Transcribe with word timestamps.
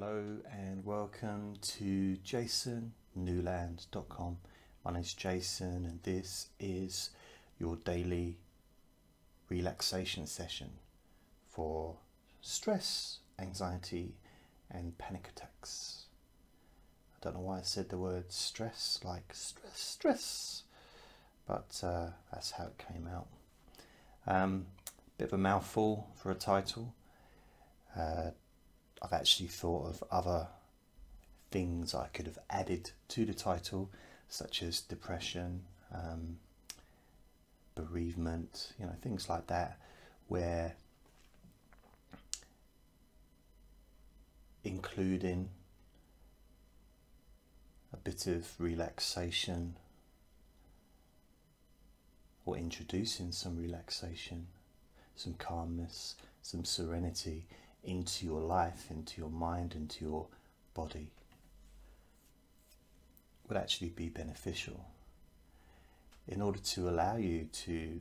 Hello 0.00 0.22
and 0.52 0.84
welcome 0.84 1.54
to 1.60 2.16
jasonnewland.com. 2.24 4.36
My 4.84 4.92
name 4.92 5.00
is 5.00 5.12
Jason 5.12 5.84
and 5.84 6.00
this 6.04 6.50
is 6.60 7.10
your 7.58 7.74
daily 7.74 8.36
relaxation 9.48 10.28
session 10.28 10.70
for 11.50 11.96
stress, 12.40 13.18
anxiety, 13.40 14.14
and 14.70 14.96
panic 14.98 15.30
attacks. 15.34 16.04
I 17.16 17.18
don't 17.24 17.34
know 17.34 17.40
why 17.40 17.58
I 17.58 17.62
said 17.62 17.88
the 17.88 17.98
word 17.98 18.30
stress, 18.30 19.00
like 19.02 19.34
stress, 19.34 19.80
stress, 19.80 20.62
but 21.44 21.80
uh, 21.82 22.10
that's 22.32 22.52
how 22.52 22.66
it 22.66 22.78
came 22.78 23.08
out. 23.12 23.26
Um, 24.28 24.66
bit 25.16 25.26
of 25.26 25.32
a 25.32 25.38
mouthful 25.38 26.06
for 26.14 26.30
a 26.30 26.36
title. 26.36 26.94
Uh, 27.98 28.30
I've 29.00 29.12
actually 29.12 29.48
thought 29.48 29.86
of 29.88 30.04
other 30.10 30.48
things 31.50 31.94
I 31.94 32.08
could 32.08 32.26
have 32.26 32.38
added 32.50 32.90
to 33.08 33.24
the 33.24 33.34
title, 33.34 33.90
such 34.28 34.62
as 34.62 34.80
depression, 34.80 35.62
um, 35.94 36.38
bereavement, 37.74 38.72
you 38.78 38.86
know, 38.86 38.94
things 39.00 39.28
like 39.28 39.46
that, 39.46 39.78
where 40.26 40.74
including 44.64 45.48
a 47.92 47.96
bit 47.96 48.26
of 48.26 48.48
relaxation 48.58 49.76
or 52.44 52.56
introducing 52.56 53.32
some 53.32 53.56
relaxation, 53.56 54.46
some 55.16 55.34
calmness, 55.34 56.16
some 56.42 56.64
serenity 56.64 57.46
into 57.88 58.26
your 58.26 58.40
life, 58.40 58.86
into 58.90 59.20
your 59.20 59.30
mind, 59.30 59.74
into 59.74 60.04
your 60.04 60.26
body 60.74 61.10
would 63.48 63.56
actually 63.56 63.88
be 63.88 64.08
beneficial 64.08 64.84
in 66.26 66.42
order 66.42 66.58
to 66.58 66.88
allow 66.88 67.16
you 67.16 67.48
to 67.50 68.00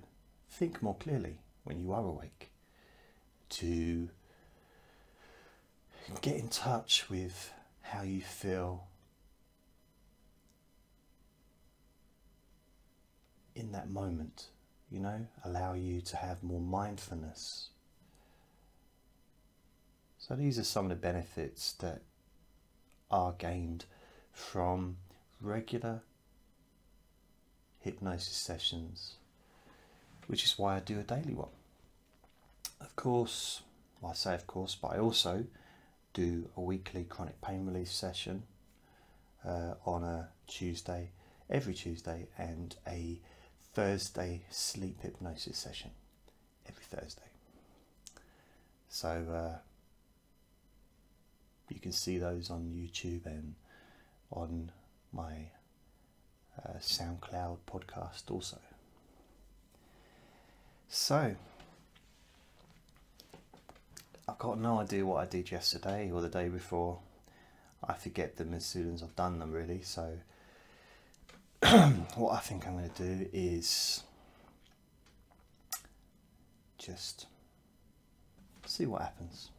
think 0.50 0.84
more 0.84 0.96
clearly 0.96 1.40
when 1.64 1.80
you 1.80 1.94
are 1.94 2.04
awake, 2.04 2.52
to 3.50 4.10
get 6.22 6.36
in 6.36 6.50
touch 6.50 7.10
with 7.10 7.54
how 7.82 8.02
you 8.02 8.22
feel 8.22 8.88
in 13.56 13.72
that 13.72 13.90
moment, 13.90 14.48
you 14.92 15.00
know, 15.00 15.28
allow 15.46 15.74
you 15.74 16.02
to 16.02 16.18
have 16.18 16.44
more 16.44 16.60
mindfulness. 16.60 17.70
So, 20.28 20.36
these 20.36 20.60
are 20.60 20.64
some 20.66 20.86
of 20.86 20.90
the 20.90 20.96
benefits 20.96 21.72
that 21.80 22.02
are 23.10 23.32
gained 23.38 23.86
from 24.34 24.98
regular 25.40 26.02
hypnosis 27.80 28.36
sessions, 28.36 29.14
which 30.28 30.44
is 30.44 30.60
why 30.60 30.76
I 30.76 30.80
do 30.82 31.00
a 31.00 31.04
daily 31.04 31.34
one. 31.34 31.48
Of 32.82 32.94
course, 32.98 33.62
well, 34.02 34.12
I 34.12 34.16
say 34.16 34.36
of 34.36 34.46
course, 34.48 34.76
but 34.76 34.90
I 34.90 35.00
also 35.00 35.46
do 36.14 36.50
a 36.58 36.62
weekly 36.62 37.06
chronic 37.06 37.40
pain 37.40 37.66
relief 37.66 37.90
session 37.90 38.44
uh, 39.46 39.76
on 39.86 40.04
a 40.04 40.28
Tuesday, 40.46 41.12
every 41.50 41.74
Tuesday, 41.74 42.28
and 42.38 42.76
a 42.86 43.22
Thursday 43.74 44.42
sleep 44.50 45.00
hypnosis 45.02 45.58
session 45.58 45.92
every 46.68 46.84
Thursday. 46.84 47.22
So 48.90 49.10
uh, 49.10 49.60
you 51.76 51.80
can 51.80 51.92
see 51.92 52.18
those 52.18 52.50
on 52.50 52.72
YouTube 52.76 53.26
and 53.26 53.56
on 54.32 54.72
my 55.12 55.50
uh, 56.64 56.78
SoundCloud 56.80 57.58
podcast 57.72 58.30
also. 58.32 58.58
So, 60.90 61.36
I've 64.28 64.38
got 64.40 64.60
no 64.60 64.80
idea 64.80 65.06
what 65.06 65.18
I 65.22 65.26
did 65.26 65.52
yesterday 65.52 66.12
or 66.12 66.22
the 66.22 66.30
day 66.30 66.48
before. 66.48 67.00
I 67.84 67.94
forget 67.94 68.38
them 68.38 68.54
as 68.54 68.66
soon 68.66 68.94
as 68.94 69.04
I've 69.04 69.16
done 69.16 69.40
them, 69.40 69.52
really. 69.52 69.82
So, 69.82 70.18
what 72.16 72.34
I 72.34 72.40
think 72.40 72.68
I'm 72.68 72.78
going 72.78 72.90
to 72.90 73.04
do 73.04 73.30
is 73.34 74.04
just 76.78 77.28
see 78.66 78.86
what 78.86 79.02
happens. 79.02 79.50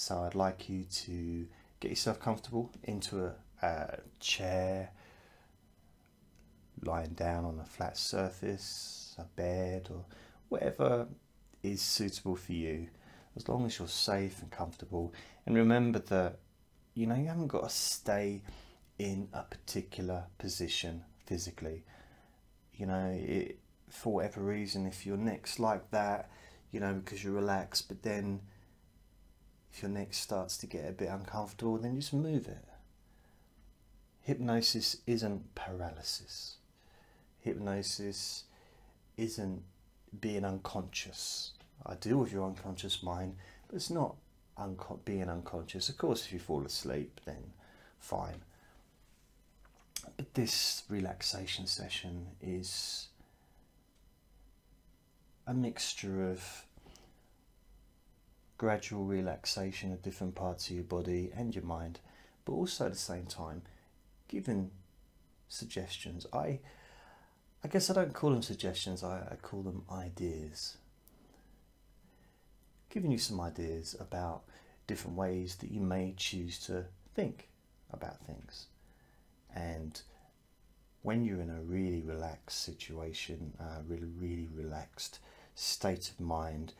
So, 0.00 0.22
I'd 0.22 0.36
like 0.36 0.68
you 0.68 0.84
to 0.84 1.48
get 1.80 1.90
yourself 1.90 2.20
comfortable 2.20 2.70
into 2.84 3.26
a, 3.26 3.66
a 3.66 3.98
chair, 4.20 4.90
lying 6.84 7.14
down 7.14 7.44
on 7.44 7.58
a 7.58 7.64
flat 7.64 7.96
surface, 7.96 9.16
a 9.18 9.24
bed, 9.24 9.88
or 9.90 10.04
whatever 10.50 11.08
is 11.64 11.82
suitable 11.82 12.36
for 12.36 12.52
you, 12.52 12.86
as 13.34 13.48
long 13.48 13.66
as 13.66 13.80
you're 13.80 13.88
safe 13.88 14.40
and 14.40 14.52
comfortable. 14.52 15.12
And 15.46 15.56
remember 15.56 15.98
that 15.98 16.38
you 16.94 17.08
know 17.08 17.16
you 17.16 17.26
haven't 17.26 17.48
got 17.48 17.64
to 17.64 17.74
stay 17.74 18.42
in 19.00 19.26
a 19.32 19.42
particular 19.42 20.26
position 20.38 21.02
physically. 21.26 21.82
You 22.72 22.86
know, 22.86 23.18
it, 23.20 23.58
for 23.90 24.12
whatever 24.14 24.42
reason, 24.42 24.86
if 24.86 25.04
your 25.04 25.16
neck's 25.16 25.58
like 25.58 25.90
that, 25.90 26.30
you 26.70 26.78
know, 26.78 26.94
because 26.94 27.24
you're 27.24 27.32
relaxed, 27.32 27.88
but 27.88 28.04
then 28.04 28.42
if 29.72 29.82
your 29.82 29.90
neck 29.90 30.14
starts 30.14 30.56
to 30.58 30.66
get 30.66 30.88
a 30.88 30.92
bit 30.92 31.08
uncomfortable, 31.08 31.78
then 31.78 31.96
just 31.96 32.12
move 32.12 32.48
it. 32.48 32.64
Hypnosis 34.22 34.96
isn't 35.06 35.54
paralysis. 35.54 36.56
Hypnosis 37.40 38.44
isn't 39.16 39.62
being 40.20 40.44
unconscious. 40.44 41.52
I 41.86 41.94
deal 41.94 42.18
with 42.18 42.32
your 42.32 42.44
unconscious 42.44 43.02
mind, 43.02 43.36
but 43.66 43.76
it's 43.76 43.90
not 43.90 44.16
being 45.04 45.28
unconscious. 45.28 45.88
Of 45.88 45.96
course, 45.96 46.26
if 46.26 46.32
you 46.32 46.38
fall 46.38 46.64
asleep, 46.64 47.20
then 47.24 47.52
fine. 48.00 48.42
But 50.16 50.34
this 50.34 50.82
relaxation 50.88 51.66
session 51.66 52.28
is 52.42 53.08
a 55.46 55.54
mixture 55.54 56.30
of 56.30 56.64
gradual 58.58 59.04
relaxation 59.04 59.92
of 59.92 60.02
different 60.02 60.34
parts 60.34 60.68
of 60.68 60.74
your 60.74 60.84
body 60.84 61.30
and 61.34 61.54
your 61.54 61.64
mind, 61.64 62.00
but 62.44 62.52
also 62.52 62.86
at 62.86 62.92
the 62.92 62.98
same 62.98 63.24
time 63.24 63.62
giving 64.28 64.70
suggestions. 65.48 66.26
I 66.32 66.60
I 67.64 67.68
guess 67.68 67.90
I 67.90 67.94
don't 67.94 68.14
call 68.14 68.30
them 68.30 68.42
suggestions, 68.42 69.02
I, 69.02 69.26
I 69.32 69.36
call 69.36 69.62
them 69.62 69.84
ideas. 69.90 70.76
Giving 72.90 73.10
you 73.10 73.18
some 73.18 73.40
ideas 73.40 73.96
about 73.98 74.44
different 74.86 75.16
ways 75.16 75.56
that 75.56 75.70
you 75.70 75.80
may 75.80 76.14
choose 76.16 76.58
to 76.66 76.84
think 77.14 77.48
about 77.92 78.24
things. 78.24 78.66
And 79.54 80.00
when 81.02 81.24
you're 81.24 81.40
in 81.40 81.50
a 81.50 81.62
really 81.62 82.00
relaxed 82.00 82.62
situation, 82.62 83.54
a 83.58 83.82
really, 83.88 84.12
really 84.16 84.48
relaxed 84.54 85.18
state 85.56 86.10
of 86.10 86.20
mind, 86.20 86.74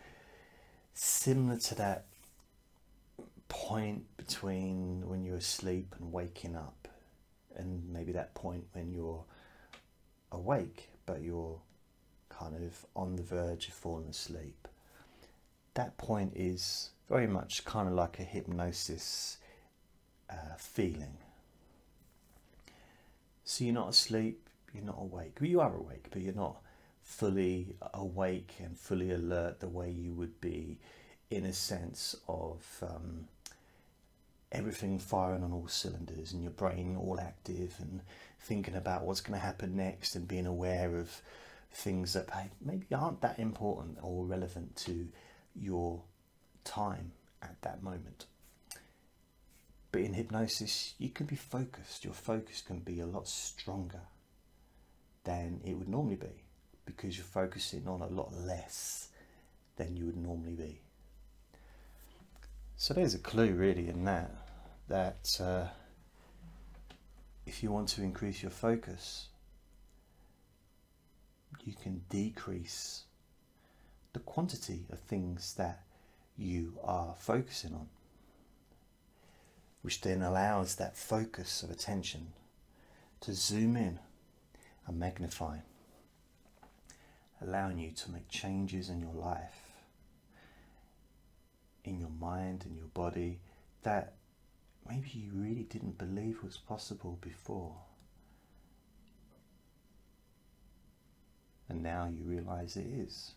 similar 0.98 1.58
to 1.58 1.74
that 1.76 2.04
point 3.48 4.04
between 4.16 5.08
when 5.08 5.24
you're 5.24 5.36
asleep 5.36 5.94
and 5.98 6.12
waking 6.12 6.56
up, 6.56 6.88
and 7.56 7.90
maybe 7.92 8.12
that 8.12 8.34
point 8.34 8.64
when 8.72 8.92
you're 8.92 9.24
awake 10.30 10.90
but 11.08 11.22
you're 11.22 11.58
kind 12.28 12.54
of 12.54 12.84
on 12.94 13.16
the 13.16 13.22
verge 13.22 13.68
of 13.68 13.74
falling 13.74 14.10
asleep. 14.10 14.68
That 15.72 15.96
point 15.96 16.32
is 16.36 16.90
very 17.08 17.26
much 17.26 17.64
kind 17.64 17.88
of 17.88 17.94
like 17.94 18.18
a 18.18 18.24
hypnosis 18.24 19.38
uh, 20.28 20.56
feeling. 20.58 21.16
So 23.44 23.64
you're 23.64 23.72
not 23.72 23.88
asleep, 23.88 24.50
you're 24.74 24.84
not 24.84 24.98
awake. 25.00 25.38
Well, 25.40 25.48
you 25.48 25.60
are 25.62 25.74
awake, 25.74 26.08
but 26.10 26.20
you're 26.20 26.34
not 26.34 26.60
fully 27.08 27.74
awake 27.94 28.52
and 28.62 28.78
fully 28.78 29.10
alert 29.10 29.58
the 29.60 29.66
way 29.66 29.90
you 29.90 30.12
would 30.12 30.38
be 30.42 30.78
in 31.30 31.46
a 31.46 31.52
sense 31.54 32.14
of 32.28 32.62
um, 32.82 33.26
everything 34.52 34.98
firing 34.98 35.42
on 35.42 35.50
all 35.50 35.66
cylinders 35.66 36.32
and 36.32 36.42
your 36.42 36.52
brain 36.52 36.96
all 37.00 37.18
active 37.18 37.74
and 37.80 38.02
thinking 38.38 38.74
about 38.74 39.04
what's 39.04 39.22
going 39.22 39.38
to 39.40 39.44
happen 39.44 39.74
next 39.74 40.16
and 40.16 40.28
being 40.28 40.44
aware 40.44 40.98
of 40.98 41.22
things 41.72 42.12
that 42.12 42.28
maybe 42.62 42.86
aren't 42.94 43.22
that 43.22 43.38
important 43.38 43.96
or 44.02 44.26
relevant 44.26 44.76
to 44.76 45.08
your 45.56 46.02
time 46.62 47.12
at 47.42 47.60
that 47.62 47.82
moment. 47.82 48.26
But 49.90 50.02
in 50.02 50.12
hypnosis, 50.12 50.94
you 50.98 51.08
can 51.08 51.24
be 51.24 51.36
focused. 51.36 52.04
Your 52.04 52.14
focus 52.14 52.60
can 52.60 52.80
be 52.80 53.00
a 53.00 53.06
lot 53.06 53.26
stronger 53.26 54.02
than 55.24 55.62
it 55.64 55.72
would 55.72 55.88
normally 55.88 56.16
be 56.16 56.44
because 56.88 57.16
you're 57.16 57.24
focusing 57.24 57.86
on 57.86 58.00
a 58.00 58.06
lot 58.06 58.32
less 58.34 59.08
than 59.76 59.94
you 59.94 60.06
would 60.06 60.16
normally 60.16 60.54
be. 60.54 60.80
So 62.76 62.94
there's 62.94 63.14
a 63.14 63.18
clue 63.18 63.52
really 63.52 63.88
in 63.88 64.04
that, 64.06 64.30
that 64.88 65.38
uh, 65.40 65.66
if 67.46 67.62
you 67.62 67.70
want 67.70 67.88
to 67.90 68.02
increase 68.02 68.42
your 68.42 68.50
focus, 68.50 69.26
you 71.64 71.74
can 71.74 72.02
decrease 72.08 73.04
the 74.14 74.20
quantity 74.20 74.86
of 74.90 74.98
things 75.00 75.54
that 75.54 75.82
you 76.38 76.72
are 76.82 77.14
focusing 77.18 77.74
on, 77.74 77.88
which 79.82 80.00
then 80.00 80.22
allows 80.22 80.76
that 80.76 80.96
focus 80.96 81.62
of 81.62 81.70
attention 81.70 82.28
to 83.20 83.34
zoom 83.34 83.76
in 83.76 83.98
and 84.86 84.98
magnify, 84.98 85.58
allowing 87.40 87.78
you 87.78 87.90
to 87.92 88.10
make 88.10 88.28
changes 88.28 88.88
in 88.88 89.00
your 89.00 89.14
life, 89.14 89.72
in 91.84 91.98
your 91.98 92.10
mind, 92.20 92.64
in 92.68 92.76
your 92.76 92.88
body, 92.94 93.38
that 93.82 94.14
maybe 94.88 95.08
you 95.12 95.30
really 95.34 95.64
didn't 95.64 95.98
believe 95.98 96.42
was 96.42 96.56
possible 96.56 97.18
before. 97.20 97.76
And 101.68 101.82
now 101.82 102.08
you 102.10 102.24
realize 102.24 102.76
it 102.76 102.86
is. 102.86 103.32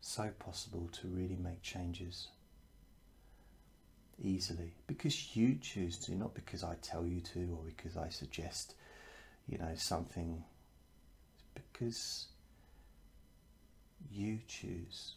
So 0.00 0.30
possible 0.38 0.88
to 0.92 1.08
really 1.08 1.36
make 1.36 1.62
changes 1.62 2.28
easily 4.22 4.72
because 4.86 5.36
you 5.36 5.58
choose 5.60 5.98
to, 5.98 6.14
not 6.14 6.34
because 6.34 6.64
I 6.64 6.76
tell 6.80 7.06
you 7.06 7.20
to 7.20 7.40
or 7.52 7.64
because 7.64 7.96
I 7.96 8.08
suggest, 8.08 8.74
you 9.48 9.58
know, 9.58 9.72
something. 9.76 10.44
Because 11.54 12.26
you 14.12 14.38
choose 14.46 15.14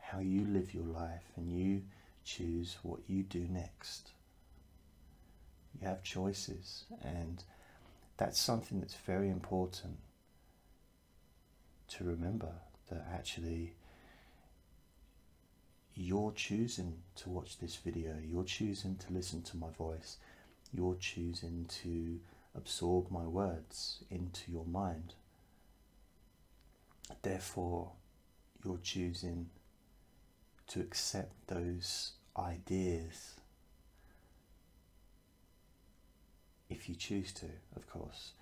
how 0.00 0.20
you 0.20 0.44
live 0.46 0.74
your 0.74 0.86
life 0.86 1.24
and 1.36 1.50
you 1.50 1.82
choose 2.24 2.76
what 2.82 3.00
you 3.06 3.22
do 3.22 3.46
next. 3.50 4.10
You 5.80 5.88
have 5.88 6.02
choices, 6.02 6.84
and 7.02 7.42
that's 8.16 8.40
something 8.40 8.80
that's 8.80 8.94
very 8.94 9.28
important 9.28 9.98
to 11.88 12.04
remember 12.04 12.52
that 12.90 13.06
actually 13.12 13.74
you're 15.94 16.32
choosing 16.32 16.94
to 17.16 17.30
watch 17.30 17.58
this 17.58 17.76
video, 17.76 18.14
you're 18.24 18.44
choosing 18.44 18.96
to 18.96 19.12
listen 19.12 19.42
to 19.42 19.56
my 19.56 19.70
voice, 19.70 20.18
you're 20.72 20.96
choosing 20.96 21.66
to 21.82 22.18
absorb 22.56 23.10
my 23.10 23.24
words 23.24 24.04
into 24.10 24.50
your 24.50 24.64
mind. 24.64 25.14
Therefore, 27.22 27.92
you're 28.64 28.80
choosing 28.82 29.50
to 30.68 30.80
accept 30.80 31.34
those 31.46 32.12
ideas 32.36 33.34
if 36.68 36.88
you 36.88 36.94
choose 36.94 37.32
to, 37.32 37.46
of 37.76 37.86
course. 37.88 38.32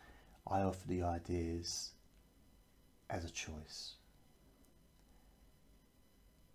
I 0.46 0.60
offer 0.60 0.86
the 0.86 1.02
ideas 1.02 1.90
as 3.10 3.24
a 3.24 3.30
choice. 3.30 3.94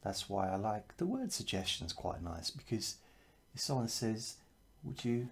That's 0.03 0.29
why 0.29 0.49
I 0.49 0.55
like 0.55 0.97
the 0.97 1.05
word 1.05 1.31
suggestion 1.31 1.85
is 1.85 1.93
quite 1.93 2.23
nice 2.23 2.49
because 2.49 2.95
if 3.53 3.61
someone 3.61 3.87
says, 3.87 4.37
Would 4.83 5.03
you, 5.03 5.29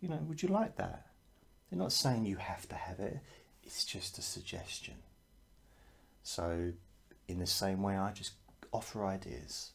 you 0.00 0.08
know, 0.08 0.20
would 0.26 0.42
you 0.42 0.48
like 0.48 0.76
that? 0.76 1.06
They're 1.72 1.78
not 1.78 1.92
saying 1.92 2.26
you 2.26 2.36
have 2.36 2.68
to 2.68 2.74
have 2.74 3.00
it, 3.00 3.18
it's 3.64 3.86
just 3.86 4.18
a 4.18 4.22
suggestion. 4.22 4.96
So, 6.22 6.72
in 7.26 7.38
the 7.38 7.46
same 7.46 7.82
way, 7.82 7.96
I 7.96 8.12
just 8.12 8.34
offer 8.72 9.06
ideas 9.06 9.70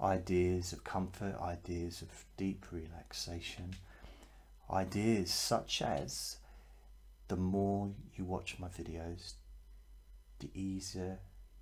ideas 0.00 0.72
of 0.72 0.82
comfort, 0.82 1.36
ideas 1.40 2.02
of 2.02 2.08
deep 2.36 2.66
relaxation, 2.72 3.74
ideas 4.68 5.32
such 5.32 5.80
as 5.80 6.38
the 7.28 7.36
more 7.36 7.90
you 8.16 8.24
watch 8.24 8.56
my 8.58 8.68
videos, 8.68 9.34
the 10.40 10.50
easier 10.54 11.18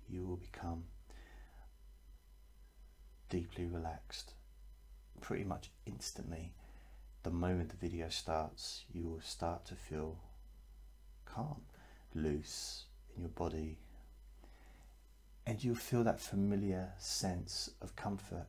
you 0.09 0.25
will 0.25 0.37
become 0.37 0.85
deeply 3.29 3.65
relaxed. 3.65 4.33
Pretty 5.21 5.43
much 5.43 5.69
instantly, 5.85 6.51
the 7.27 7.33
moment 7.33 7.67
the 7.67 7.75
video 7.75 8.07
starts, 8.07 8.85
you 8.93 9.03
will 9.03 9.19
start 9.19 9.65
to 9.65 9.75
feel 9.75 10.17
calm, 11.25 11.59
loose 12.15 12.85
in 13.13 13.21
your 13.21 13.29
body, 13.31 13.77
and 15.45 15.61
you'll 15.61 15.75
feel 15.75 16.05
that 16.05 16.21
familiar 16.21 16.87
sense 16.99 17.69
of 17.81 17.97
comfort 17.97 18.47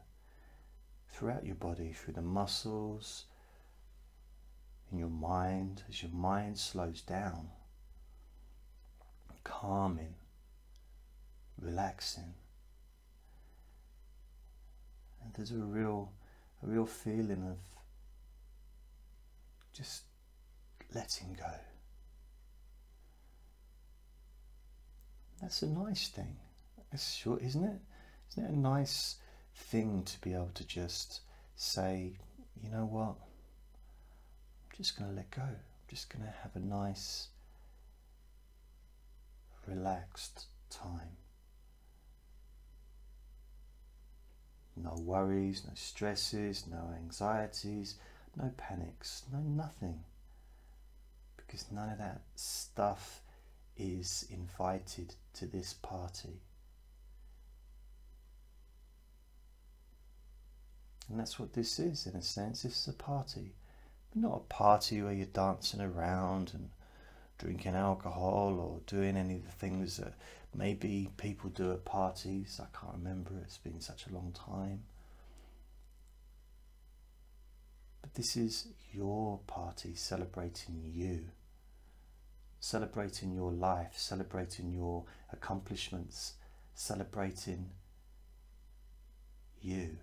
throughout 1.09 1.45
your 1.45 1.57
body, 1.57 1.93
through 1.93 2.15
the 2.15 2.23
muscles, 2.23 3.25
in 4.93 4.99
your 4.99 5.09
mind, 5.09 5.83
as 5.89 6.01
your 6.01 6.13
mind 6.13 6.57
slows 6.57 7.01
down, 7.01 7.49
calming, 9.43 10.15
relaxing. 11.61 12.35
And 15.25 15.35
there's 15.35 15.51
a 15.51 15.57
real, 15.57 16.13
a 16.63 16.69
real 16.69 16.87
feeling 16.87 17.43
of 17.43 17.59
just 19.79 20.03
letting 20.93 21.35
go. 21.35 21.53
That's 25.41 25.63
a 25.63 25.69
nice 25.69 26.09
thing. 26.09 26.37
That's 26.91 27.15
sure, 27.15 27.39
isn't 27.39 27.63
it? 27.63 27.81
Isn't 28.33 28.45
it 28.45 28.51
a 28.51 28.59
nice 28.59 29.17
thing 29.55 30.03
to 30.03 30.21
be 30.21 30.35
able 30.35 30.51
to 30.55 30.67
just 30.67 31.21
say, 31.55 32.15
you 32.61 32.71
know 32.71 32.87
what? 32.87 33.15
I'm 34.65 34.77
just 34.77 34.99
going 34.99 35.11
to 35.11 35.17
let 35.17 35.31
go. 35.31 35.43
I'm 35.43 35.89
just 35.89 36.13
going 36.13 36.25
to 36.25 36.35
have 36.43 36.57
a 36.57 36.61
nice, 36.61 37.29
relaxed 39.69 40.47
time. 40.71 41.17
No 44.77 44.97
worries, 45.05 45.63
no 45.65 45.73
stresses, 45.75 46.67
no 46.69 46.93
anxieties, 46.97 47.95
no 48.39 48.51
panics, 48.57 49.25
no 49.33 49.41
nothing. 49.41 50.01
Because 51.37 51.67
none 51.73 51.91
of 51.91 51.99
that 51.99 52.23
stuff 52.37 53.23
is 53.77 54.27
invited 54.31 55.15
to 55.35 55.47
this 55.47 55.75
party. 55.75 56.41
And 61.09 61.19
that's 61.19 61.39
what 61.39 61.55
this 61.55 61.79
is, 61.79 62.07
in 62.07 62.15
a 62.15 62.23
sense. 62.23 62.63
This 62.63 62.81
is 62.83 62.89
a 62.89 62.93
party. 62.93 63.55
But 64.11 64.23
not 64.23 64.37
a 64.37 64.53
party 64.53 65.03
where 65.03 65.13
you're 65.13 65.27
dancing 65.27 65.81
around 65.81 66.53
and 66.55 66.69
drinking 67.39 67.75
alcohol 67.75 68.59
or 68.61 68.81
doing 68.87 69.17
any 69.17 69.37
of 69.37 69.45
the 69.45 69.53
things 69.53 69.97
that 69.97 70.13
maybe 70.55 71.09
people 71.17 71.51
do 71.51 71.73
at 71.73 71.85
parties. 71.85 72.61
I 72.63 72.67
can't 72.79 72.95
remember, 72.95 73.33
it's 73.43 73.59
been 73.59 73.81
such 73.81 74.07
a 74.07 74.13
long 74.13 74.33
time. 74.33 74.83
But 78.03 78.15
this 78.15 78.37
is 78.37 78.69
your 78.93 79.41
party 79.47 79.95
celebrating 79.95 80.83
you, 80.85 81.27
celebrating 82.61 83.33
your 83.33 83.53
life, 83.53 83.93
celebrating 83.97 84.73
your 84.73 85.05
accomplishments, 85.33 86.35
celebrating 86.75 87.71
you 89.61 89.99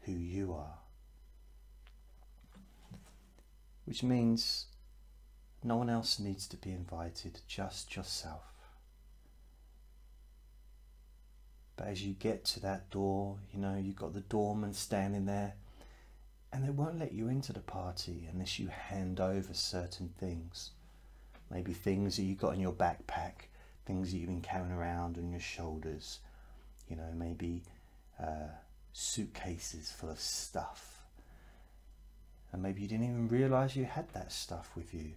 who 0.00 0.12
you 0.12 0.52
are. 0.54 0.78
Which 3.84 4.02
means 4.02 4.66
no 5.62 5.76
one 5.76 5.90
else 5.90 6.18
needs 6.18 6.46
to 6.48 6.56
be 6.56 6.70
invited, 6.70 7.40
just 7.46 7.96
yourself. 7.96 8.52
But 11.78 11.86
as 11.86 12.04
you 12.04 12.14
get 12.14 12.44
to 12.46 12.60
that 12.60 12.90
door, 12.90 13.36
you 13.54 13.60
know, 13.60 13.76
you've 13.76 13.96
got 13.96 14.12
the 14.12 14.20
doorman 14.20 14.74
standing 14.74 15.24
there. 15.26 15.54
and 16.52 16.64
they 16.64 16.70
won't 16.70 16.98
let 16.98 17.12
you 17.12 17.28
into 17.28 17.52
the 17.52 17.60
party 17.60 18.26
unless 18.32 18.58
you 18.58 18.68
hand 18.68 19.20
over 19.20 19.52
certain 19.52 20.08
things. 20.18 20.70
Maybe 21.50 21.72
things 21.74 22.16
that 22.16 22.22
you've 22.22 22.38
got 22.38 22.54
in 22.54 22.60
your 22.60 22.72
backpack, 22.72 23.48
things 23.86 24.10
that 24.10 24.18
you've 24.18 24.28
been 24.28 24.40
carrying 24.40 24.72
around 24.72 25.18
on 25.18 25.30
your 25.30 25.40
shoulders. 25.40 26.20
You 26.88 26.96
know, 26.96 27.12
maybe 27.14 27.62
uh, 28.20 28.48
suitcases 28.92 29.92
full 29.92 30.10
of 30.10 30.18
stuff. 30.20 31.02
And 32.50 32.62
maybe 32.62 32.80
you 32.80 32.88
didn't 32.88 33.04
even 33.04 33.28
realize 33.28 33.76
you 33.76 33.84
had 33.84 34.08
that 34.14 34.32
stuff 34.32 34.70
with 34.74 34.94
you. 34.94 35.12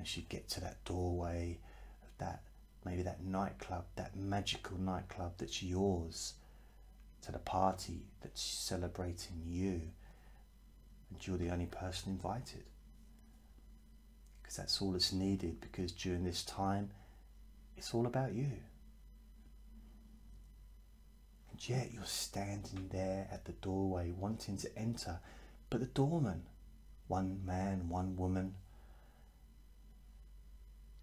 As 0.00 0.16
you 0.16 0.22
get 0.28 0.48
to 0.50 0.60
that 0.60 0.84
doorway 0.84 1.58
of 2.02 2.08
that, 2.18 2.42
maybe 2.84 3.02
that 3.02 3.24
nightclub, 3.24 3.84
that 3.96 4.16
magical 4.16 4.78
nightclub 4.78 5.34
that's 5.38 5.62
yours, 5.62 6.34
to 7.22 7.32
the 7.32 7.38
party 7.38 8.00
that's 8.22 8.42
celebrating 8.42 9.42
you 9.46 9.82
and 11.10 11.26
you're 11.26 11.36
the 11.36 11.50
only 11.50 11.66
person 11.66 12.12
invited. 12.12 12.64
Because 14.40 14.56
that's 14.56 14.80
all 14.80 14.92
that's 14.92 15.12
needed, 15.12 15.60
because 15.60 15.92
during 15.92 16.24
this 16.24 16.42
time, 16.44 16.90
it's 17.76 17.94
all 17.94 18.06
about 18.06 18.32
you. 18.32 18.50
And 21.50 21.68
yet 21.68 21.90
you're 21.92 22.04
standing 22.04 22.88
there 22.90 23.28
at 23.30 23.44
the 23.44 23.52
doorway 23.52 24.12
wanting 24.16 24.56
to 24.58 24.78
enter, 24.78 25.18
but 25.68 25.80
the 25.80 25.86
doorman, 25.86 26.42
one 27.08 27.40
man, 27.44 27.88
one 27.88 28.16
woman, 28.16 28.54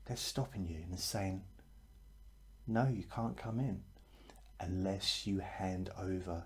they're 0.05 0.17
stopping 0.17 0.67
you 0.67 0.77
and 0.89 0.99
saying, 0.99 1.43
No, 2.67 2.87
you 2.87 3.03
can't 3.03 3.37
come 3.37 3.59
in 3.59 3.81
unless 4.59 5.25
you 5.25 5.39
hand 5.39 5.89
over 5.97 6.43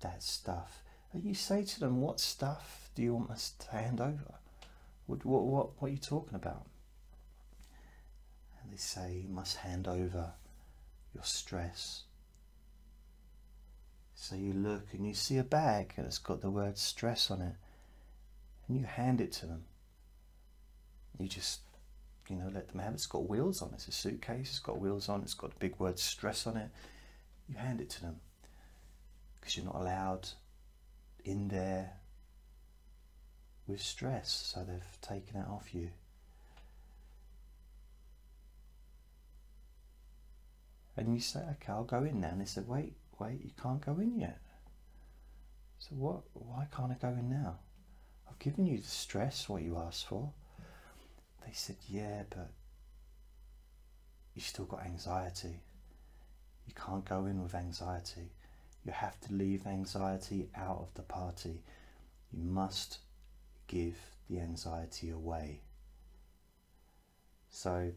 that 0.00 0.22
stuff 0.22 0.82
and 1.14 1.24
you 1.24 1.34
say 1.34 1.62
to 1.62 1.80
them, 1.80 2.00
What 2.00 2.18
stuff 2.18 2.90
do 2.94 3.02
you 3.02 3.14
want 3.14 3.30
us 3.30 3.52
to 3.60 3.70
hand 3.70 4.00
over? 4.00 4.34
What, 5.06 5.24
what, 5.24 5.44
what, 5.44 5.80
what 5.80 5.88
are 5.88 5.92
you 5.92 5.98
talking 5.98 6.34
about? 6.34 6.66
And 8.60 8.72
they 8.72 8.76
say, 8.76 9.22
You 9.22 9.28
must 9.28 9.58
hand 9.58 9.86
over 9.86 10.32
your 11.14 11.22
stress. 11.22 12.02
So 14.16 14.34
you 14.34 14.52
look 14.52 14.92
and 14.92 15.06
you 15.06 15.14
see 15.14 15.38
a 15.38 15.44
bag 15.44 15.92
and 15.96 16.06
it's 16.06 16.18
got 16.18 16.40
the 16.40 16.50
word 16.50 16.78
stress 16.78 17.30
on 17.30 17.40
it. 17.40 17.54
And 18.66 18.76
you 18.76 18.84
hand 18.84 19.20
it 19.20 19.32
to 19.32 19.46
them. 19.46 19.64
You 21.18 21.28
just, 21.28 21.60
you 22.28 22.36
know, 22.36 22.50
let 22.52 22.68
them 22.68 22.80
have 22.80 22.92
it. 22.92 22.96
It's 22.96 23.06
got 23.06 23.28
wheels 23.28 23.62
on. 23.62 23.70
It's 23.74 23.88
a 23.88 23.92
suitcase. 23.92 24.50
It's 24.50 24.58
got 24.58 24.80
wheels 24.80 25.08
on 25.08 25.20
it. 25.20 25.24
It's 25.24 25.34
got 25.34 25.50
the 25.50 25.58
big 25.58 25.78
word 25.78 25.98
stress 25.98 26.46
on 26.46 26.56
it. 26.56 26.70
You 27.48 27.56
hand 27.56 27.80
it 27.80 27.90
to 27.90 28.02
them 28.02 28.20
because 29.34 29.56
you're 29.56 29.66
not 29.66 29.76
allowed 29.76 30.28
in 31.24 31.48
there 31.48 31.92
with 33.66 33.80
stress, 33.80 34.52
so 34.54 34.64
they've 34.64 35.00
taken 35.00 35.40
it 35.40 35.46
off 35.48 35.74
you. 35.74 35.90
And 40.96 41.12
you 41.12 41.20
say, 41.20 41.40
okay, 41.40 41.72
I'll 41.72 41.84
go 41.84 42.04
in 42.04 42.20
now. 42.20 42.28
And 42.28 42.40
they 42.40 42.44
said, 42.44 42.68
wait, 42.68 42.94
wait, 43.18 43.40
you 43.42 43.50
can't 43.60 43.84
go 43.84 43.94
in 43.94 44.18
yet. 44.18 44.38
So 45.78 45.90
what? 45.96 46.22
Why 46.32 46.66
can't 46.74 46.92
I 46.92 46.94
go 46.94 47.08
in 47.08 47.28
now? 47.28 47.58
I've 48.28 48.38
given 48.38 48.66
you 48.66 48.78
the 48.78 48.88
stress, 48.88 49.48
what 49.48 49.62
you 49.62 49.76
asked 49.76 50.06
for. 50.06 50.32
They 51.44 51.52
said, 51.52 51.76
yeah, 51.88 52.22
but 52.30 52.50
you 54.34 54.42
still 54.42 54.64
got 54.64 54.84
anxiety. 54.84 55.60
You 56.66 56.74
can't 56.74 57.04
go 57.04 57.26
in 57.26 57.42
with 57.42 57.54
anxiety. 57.54 58.32
You 58.84 58.92
have 58.92 59.20
to 59.20 59.32
leave 59.32 59.66
anxiety 59.66 60.48
out 60.56 60.78
of 60.78 60.94
the 60.94 61.02
party. 61.02 61.62
You 62.32 62.42
must 62.42 62.98
give 63.66 63.96
the 64.28 64.40
anxiety 64.40 65.10
away. 65.10 65.60
So 67.50 67.92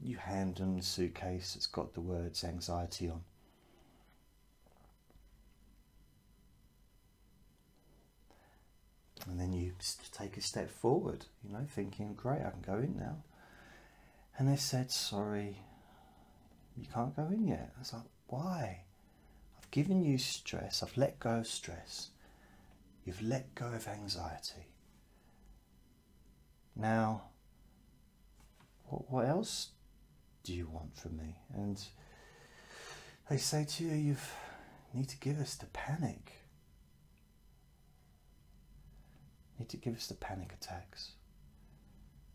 you 0.00 0.16
hand 0.16 0.56
them 0.56 0.76
the 0.76 0.82
suitcase 0.82 1.54
that's 1.54 1.66
got 1.66 1.94
the 1.94 2.00
words 2.00 2.44
anxiety 2.44 3.08
on. 3.08 3.22
And 9.30 9.38
then 9.38 9.52
you 9.52 9.72
take 10.12 10.36
a 10.36 10.40
step 10.40 10.70
forward, 10.70 11.26
you 11.44 11.52
know, 11.52 11.64
thinking, 11.68 12.14
great, 12.14 12.40
I 12.40 12.50
can 12.50 12.62
go 12.62 12.78
in 12.78 12.96
now. 12.98 13.18
And 14.36 14.48
they 14.48 14.56
said, 14.56 14.90
sorry, 14.90 15.58
you 16.76 16.86
can't 16.92 17.14
go 17.14 17.28
in 17.30 17.46
yet. 17.46 17.72
I 17.76 17.78
was 17.78 17.92
like, 17.92 18.02
why? 18.26 18.82
I've 19.56 19.70
given 19.70 20.02
you 20.04 20.18
stress, 20.18 20.82
I've 20.82 20.96
let 20.96 21.20
go 21.20 21.38
of 21.38 21.46
stress, 21.46 22.10
you've 23.04 23.22
let 23.22 23.54
go 23.54 23.66
of 23.66 23.86
anxiety. 23.86 24.66
Now, 26.74 27.22
what, 28.88 29.26
else 29.26 29.68
do 30.42 30.52
you 30.52 30.66
want 30.66 30.96
from 30.96 31.16
me? 31.18 31.36
And 31.54 31.80
they 33.28 33.36
say 33.36 33.64
to 33.64 33.84
you, 33.84 33.90
you 33.94 34.16
need 34.92 35.08
to 35.10 35.18
give 35.18 35.38
us 35.38 35.54
the 35.54 35.66
panic. 35.66 36.32
You 39.49 39.49
need 39.60 39.68
to 39.68 39.76
give 39.76 39.94
us 39.94 40.06
the 40.06 40.14
panic 40.14 40.52
attacks. 40.52 41.12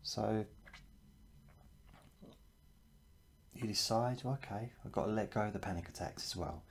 So 0.02 0.46
you 3.54 3.66
decide, 3.66 4.22
okay, 4.24 4.70
I've 4.84 4.92
got 4.92 5.06
to 5.06 5.12
let 5.12 5.30
go 5.30 5.40
of 5.40 5.52
the 5.52 5.58
panic 5.58 5.88
attacks 5.88 6.24
as 6.24 6.36
well. 6.36 6.62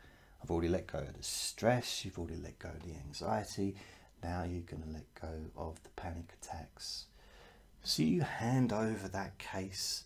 I've 0.42 0.50
already 0.50 0.70
let 0.70 0.88
go 0.88 1.00
of 1.00 1.16
the 1.16 1.24
stress, 1.24 2.06
you've 2.06 2.18
already 2.18 2.38
let 2.42 2.58
go 2.60 2.70
of 2.70 2.84
the 2.84 2.96
anxiety, 2.96 3.76
now 4.24 4.44
you're 4.44 4.62
going 4.62 4.84
to 4.84 4.90
let 4.90 5.14
go 5.20 5.28
of 5.58 5.82
the 5.84 5.90
panic 5.90 6.34
attacks. 6.42 7.06
So 7.84 8.04
you 8.04 8.22
hand 8.22 8.72
over 8.72 9.08
that 9.10 9.38
case, 9.38 10.06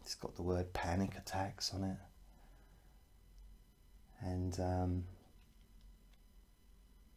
it's 0.00 0.14
got 0.14 0.36
the 0.36 0.42
word 0.42 0.72
panic 0.72 1.14
attacks 1.16 1.74
on 1.74 1.84
it, 1.84 1.96
and 4.20 4.58
um, 4.60 5.04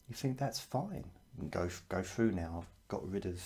you 0.10 0.16
think 0.16 0.38
that's 0.38 0.60
fine. 0.60 1.06
Can 1.40 1.50
go, 1.50 1.70
go 1.90 2.02
through 2.02 2.32
now, 2.32 2.60
I've 2.66 2.88
got 2.88 3.10
rid 3.10 3.26
of, 3.26 3.42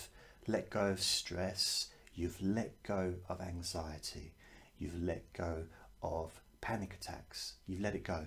let 0.48 0.70
go 0.70 0.88
of 0.88 1.01
stress, 1.01 1.88
you've 2.13 2.42
let 2.42 2.82
go 2.84 3.15
of 3.30 3.42
anxiety, 3.42 4.34
you've 4.77 5.01
let 5.01 5.32
go 5.34 5.65
of 6.01 6.42
panic 6.62 6.96
attacks, 7.00 7.54
you've 7.68 7.82
let 7.82 7.96
it 7.96 8.04
go. 8.04 8.25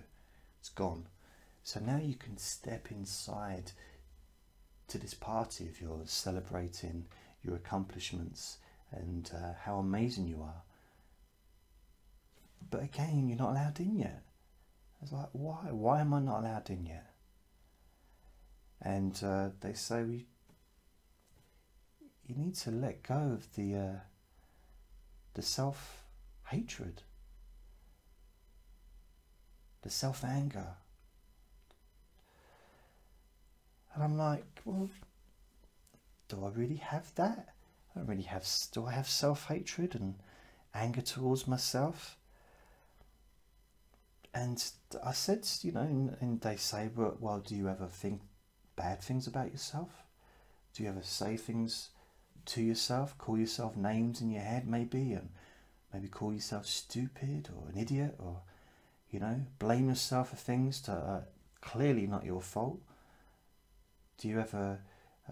It's 0.60 0.68
gone. 0.68 1.06
So 1.62 1.80
now 1.80 1.98
you 1.98 2.14
can 2.14 2.38
step 2.38 2.90
inside 2.90 3.72
to 4.88 4.98
this 4.98 5.14
party 5.14 5.68
of 5.68 5.80
yours, 5.80 6.10
celebrating 6.10 7.06
your 7.42 7.56
accomplishments 7.56 8.58
and 8.90 9.30
uh, 9.34 9.52
how 9.64 9.78
amazing 9.78 10.26
you 10.26 10.42
are. 10.42 10.62
But 12.70 12.82
again, 12.82 13.28
you're 13.28 13.38
not 13.38 13.50
allowed 13.50 13.80
in 13.80 13.96
yet. 13.96 14.22
It's 15.02 15.12
like, 15.12 15.28
why? 15.32 15.66
Why 15.70 16.00
am 16.00 16.12
I 16.12 16.20
not 16.20 16.40
allowed 16.40 16.70
in 16.70 16.86
yet? 16.86 17.07
And 18.80 19.18
uh, 19.24 19.50
they 19.60 19.72
say 19.72 20.02
we, 20.04 20.26
you 22.26 22.34
need 22.36 22.54
to 22.56 22.70
let 22.70 23.02
go 23.02 23.14
of 23.14 23.54
the 23.54 23.74
uh, 23.74 24.00
the 25.34 25.42
self 25.42 26.04
hatred 26.46 27.02
the 29.82 29.90
self 29.90 30.24
anger. 30.24 30.66
And 33.94 34.04
I'm 34.04 34.18
like, 34.18 34.44
well, 34.64 34.90
do 36.28 36.44
I 36.44 36.50
really 36.50 36.76
have 36.76 37.14
that? 37.14 37.54
I 37.94 37.98
don't 37.98 38.08
really 38.08 38.22
have. 38.22 38.46
Do 38.72 38.86
I 38.86 38.92
have 38.92 39.08
self 39.08 39.46
hatred 39.46 39.94
and 39.94 40.14
anger 40.74 41.00
towards 41.00 41.48
myself? 41.48 42.16
And 44.34 44.62
I 45.02 45.12
said, 45.12 45.48
you 45.62 45.72
know, 45.72 45.80
and, 46.20 46.40
they 46.42 46.56
say, 46.56 46.90
well, 46.94 47.16
well, 47.18 47.40
do 47.40 47.56
you 47.56 47.68
ever 47.68 47.86
think 47.86 48.20
bad 48.78 49.02
things 49.02 49.26
about 49.26 49.52
yourself? 49.52 49.90
Do 50.72 50.82
you 50.82 50.88
ever 50.88 51.02
say 51.02 51.36
things 51.36 51.90
to 52.46 52.62
yourself, 52.62 53.18
call 53.18 53.36
yourself 53.36 53.76
names 53.76 54.22
in 54.22 54.30
your 54.30 54.42
head, 54.42 54.66
maybe, 54.66 55.12
and 55.12 55.28
maybe 55.92 56.08
call 56.08 56.32
yourself 56.32 56.64
stupid 56.66 57.50
or 57.54 57.68
an 57.68 57.78
idiot 57.78 58.14
or 58.18 58.42
you 59.10 59.20
know, 59.20 59.40
blame 59.58 59.88
yourself 59.88 60.30
for 60.30 60.36
things 60.36 60.82
that 60.82 60.92
are 60.96 61.24
clearly 61.60 62.06
not 62.06 62.24
your 62.24 62.42
fault. 62.42 62.80
Do 64.18 64.28
you 64.28 64.40
ever 64.40 64.80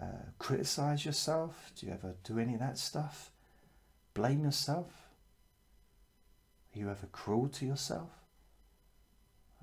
uh, 0.01 0.31
criticize 0.39 1.05
yourself? 1.05 1.71
Do 1.75 1.85
you 1.85 1.93
ever 1.93 2.15
do 2.23 2.39
any 2.39 2.53
of 2.53 2.59
that 2.59 2.77
stuff? 2.77 3.31
Blame 4.13 4.43
yourself? 4.43 4.87
Are 6.75 6.79
you 6.79 6.89
ever 6.89 7.07
cruel 7.11 7.49
to 7.49 7.65
yourself? 7.65 8.09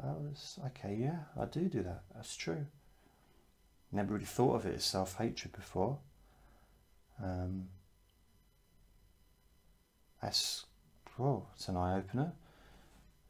I 0.03 0.09
was 0.09 0.59
okay, 0.67 0.97
yeah, 0.99 1.19
I 1.41 1.45
do 1.47 1.69
do 1.69 1.83
that. 1.83 2.03
That's 2.15 2.37
true. 2.37 2.67
Never 3.95 4.15
really 4.15 4.27
thought 4.27 4.57
of 4.57 4.67
it 4.67 4.75
as 4.75 4.85
self 4.85 5.17
hatred 5.17 5.53
before. 5.53 5.99
Um, 7.23 7.69
that's, 10.21 10.67
well, 11.17 11.49
it's 11.55 11.69
an 11.69 11.77
eye 11.77 11.97
opener. 11.97 12.33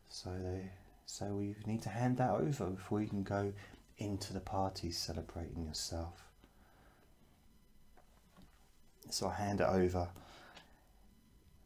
So 0.08 0.30
they 0.30 0.70
so 1.06 1.26
we 1.26 1.54
need 1.66 1.82
to 1.82 1.90
hand 1.90 2.16
that 2.16 2.30
over 2.30 2.66
before 2.66 3.00
you 3.00 3.08
can 3.08 3.22
go 3.22 3.52
into 3.98 4.32
the 4.32 4.40
party 4.40 4.90
celebrating 4.90 5.64
yourself. 5.64 6.24
So 9.10 9.28
I 9.28 9.34
hand 9.34 9.60
it 9.60 9.68
over. 9.68 10.08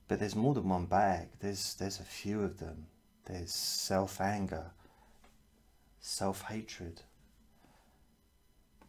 But 0.08 0.18
there's 0.18 0.34
more 0.34 0.54
than 0.54 0.68
one 0.68 0.86
bag. 0.86 1.28
There's 1.40 1.74
there's 1.76 2.00
a 2.00 2.04
few 2.04 2.42
of 2.42 2.58
them. 2.58 2.86
There's 3.26 3.52
self 3.52 4.20
anger, 4.20 4.72
self 6.00 6.42
hatred, 6.42 7.02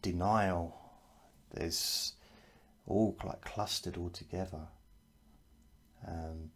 denial. 0.02 0.76
There's 1.52 2.14
all 2.86 3.16
like 3.24 3.40
clustered 3.42 3.96
all 3.96 4.10
together. 4.10 4.68
Um, 6.06 6.50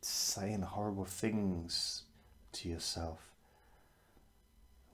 saying 0.00 0.62
horrible 0.62 1.04
things 1.04 2.02
to 2.52 2.68
yourself. 2.68 3.20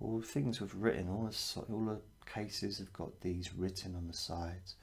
All 0.01 0.21
things 0.21 0.61
we've 0.61 0.75
written, 0.75 1.09
all 1.09 1.31
the, 1.31 1.73
all 1.73 1.85
the 1.85 2.01
cases 2.31 2.79
have 2.79 2.93
got 2.93 3.21
these 3.21 3.55
written 3.55 3.95
on 3.95 4.09
the 4.09 4.15
sides. 4.15 4.75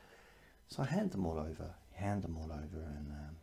So 0.67 0.84
I 0.84 0.86
hand 0.86 1.12
them 1.12 1.25
all 1.25 1.38
over, 1.38 1.75
hand 1.93 2.24
them 2.24 2.38
all 2.38 2.51
over, 2.51 2.81
and 2.81 3.12
um, 3.12 3.36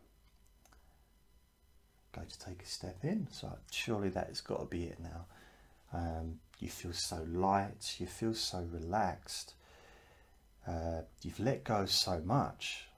go 2.13 2.23
to 2.23 2.39
take 2.39 2.63
a 2.63 2.67
step 2.67 2.99
in. 3.03 3.29
So 3.31 3.59
surely 3.71 4.09
that's 4.09 4.41
got 4.41 4.61
to 4.61 4.65
be 4.65 4.85
it 4.85 4.99
now. 4.99 5.27
Um, 5.93 6.41
you 6.59 6.69
feel 6.69 6.93
so 6.93 7.25
light, 7.31 7.97
you 7.99 8.07
feel 8.07 8.35
so 8.35 8.67
relaxed. 8.73 9.55
Uh, 10.67 11.03
you've 11.23 11.41
let 11.41 11.65
go 11.65 11.87
so 11.87 12.21
much, 12.25 12.89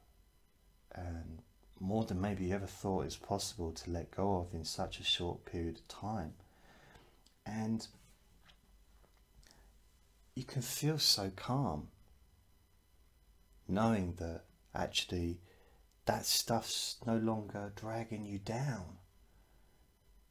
and 0.95 1.43
more 1.79 2.05
than 2.05 2.21
maybe 2.21 2.45
you 2.45 2.55
ever 2.55 2.67
thought 2.67 3.07
is 3.07 3.17
possible 3.17 3.73
to 3.73 3.91
let 3.91 4.11
go 4.11 4.39
of 4.39 4.55
in 4.55 4.65
such 4.65 4.99
a 4.99 5.05
short 5.05 5.45
period 5.45 5.77
of 5.77 5.89
time. 5.89 6.33
And 7.47 7.87
you 10.35 10.45
can 10.45 10.63
feel 10.63 10.99
so 10.99 11.31
calm 11.35 11.89
knowing 13.67 14.15
that 14.19 14.43
actually 14.75 15.39
that 16.07 16.27
stuff's 16.27 16.97
no 17.07 17.17
longer 17.17 17.73
dragging 17.77 18.25
you 18.25 18.39
down. 18.39 18.99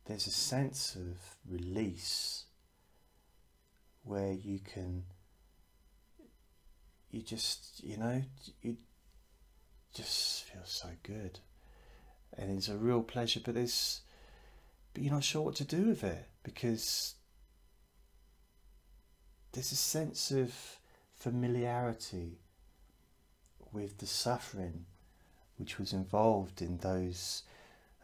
There's 0.05 0.27
a 0.27 0.31
sense 0.31 0.95
of 0.95 1.17
release 1.49 2.45
where 4.03 4.31
you 4.31 4.59
can, 4.59 5.03
you 7.11 7.21
just, 7.21 7.83
you 7.83 7.97
know, 7.97 8.21
you 8.61 8.77
just 9.93 10.43
feel 10.45 10.63
so 10.65 10.89
good. 11.03 11.39
And 12.37 12.57
it's 12.57 12.69
a 12.69 12.77
real 12.77 13.01
pleasure, 13.01 13.41
but 13.43 13.55
there's, 13.55 14.01
but 14.93 15.03
you're 15.03 15.13
not 15.13 15.23
sure 15.23 15.41
what 15.41 15.55
to 15.55 15.63
do 15.63 15.87
with 15.87 16.03
it 16.03 16.27
because 16.43 17.15
there's 19.51 19.71
a 19.71 19.75
sense 19.75 20.31
of 20.31 20.53
familiarity 21.15 22.39
with 23.71 23.97
the 23.97 24.05
suffering 24.05 24.85
which 25.57 25.77
was 25.77 25.91
involved 25.91 26.61
in 26.61 26.77
those 26.77 27.43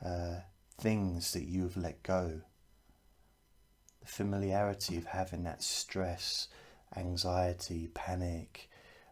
uh, 0.06 0.36
things 0.78 1.32
that 1.32 1.46
you 1.46 1.64
have 1.64 1.78
let 1.78 2.04
go. 2.04 2.42
The 4.06 4.12
familiarity 4.12 4.98
of 4.98 5.06
having 5.06 5.44
that 5.44 5.64
stress, 5.64 6.48
anxiety, 6.96 7.90
panic, 7.94 8.70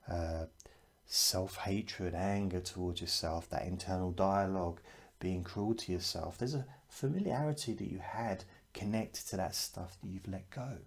uh, 0.09 0.45
self 1.05 1.57
hatred, 1.57 2.13
anger 2.13 2.59
towards 2.59 3.01
yourself, 3.01 3.50
that 3.50 3.65
internal 3.65 4.12
dialogue, 4.12 4.79
being 5.19 5.43
cruel 5.43 5.73
to 5.75 5.91
yourself. 5.91 6.38
There's 6.38 6.55
a 6.55 6.65
familiarity 6.88 7.73
that 7.73 7.91
you 7.91 8.00
had 8.00 8.45
connected 8.73 9.25
to 9.27 9.38
that 9.38 9.55
stuff 9.55 9.97
that 10.01 10.09
you've 10.09 10.27
let 10.27 10.50
go 10.50 10.77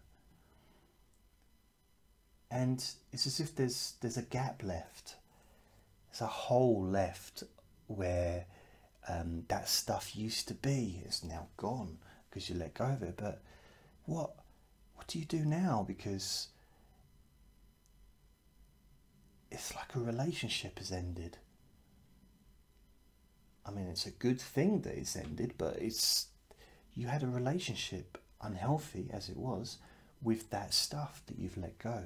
and 2.50 2.84
it's 3.12 3.26
as 3.26 3.40
if 3.40 3.54
there's 3.54 3.94
there's 4.00 4.16
a 4.16 4.22
gap 4.22 4.62
left. 4.62 5.16
There's 6.10 6.20
a 6.22 6.26
hole 6.26 6.82
left 6.82 7.42
where 7.86 8.46
um, 9.08 9.44
that 9.48 9.68
stuff 9.68 10.16
used 10.16 10.48
to 10.48 10.54
be. 10.54 11.02
It's 11.04 11.24
now 11.24 11.48
gone 11.56 11.98
because 12.28 12.48
you 12.48 12.56
let 12.56 12.74
go 12.74 12.84
of 12.84 13.02
it. 13.02 13.14
But 13.16 13.42
what 14.06 14.30
what 14.94 15.06
do 15.08 15.18
you 15.18 15.24
do 15.24 15.44
now? 15.44 15.84
Because 15.86 16.48
it's 19.50 19.74
like 19.74 19.94
a 19.94 20.00
relationship 20.00 20.78
has 20.78 20.90
ended. 20.90 21.38
I 23.64 23.70
mean, 23.72 23.86
it's 23.88 24.06
a 24.06 24.10
good 24.10 24.40
thing 24.40 24.80
that 24.82 24.96
it's 24.96 25.16
ended, 25.16 25.54
but 25.58 25.76
it's 25.76 26.28
you 26.94 27.08
had 27.08 27.22
a 27.22 27.28
relationship, 27.28 28.18
unhealthy 28.40 29.08
as 29.12 29.28
it 29.28 29.36
was, 29.36 29.78
with 30.22 30.50
that 30.50 30.72
stuff 30.72 31.22
that 31.26 31.38
you've 31.38 31.58
let 31.58 31.78
go. 31.78 32.04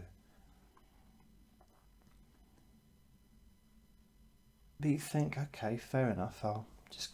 But 4.81 4.91
you 4.91 4.99
think, 4.99 5.37
okay, 5.37 5.77
fair 5.77 6.11
enough, 6.11 6.41
I'll 6.43 6.67
just 6.91 7.11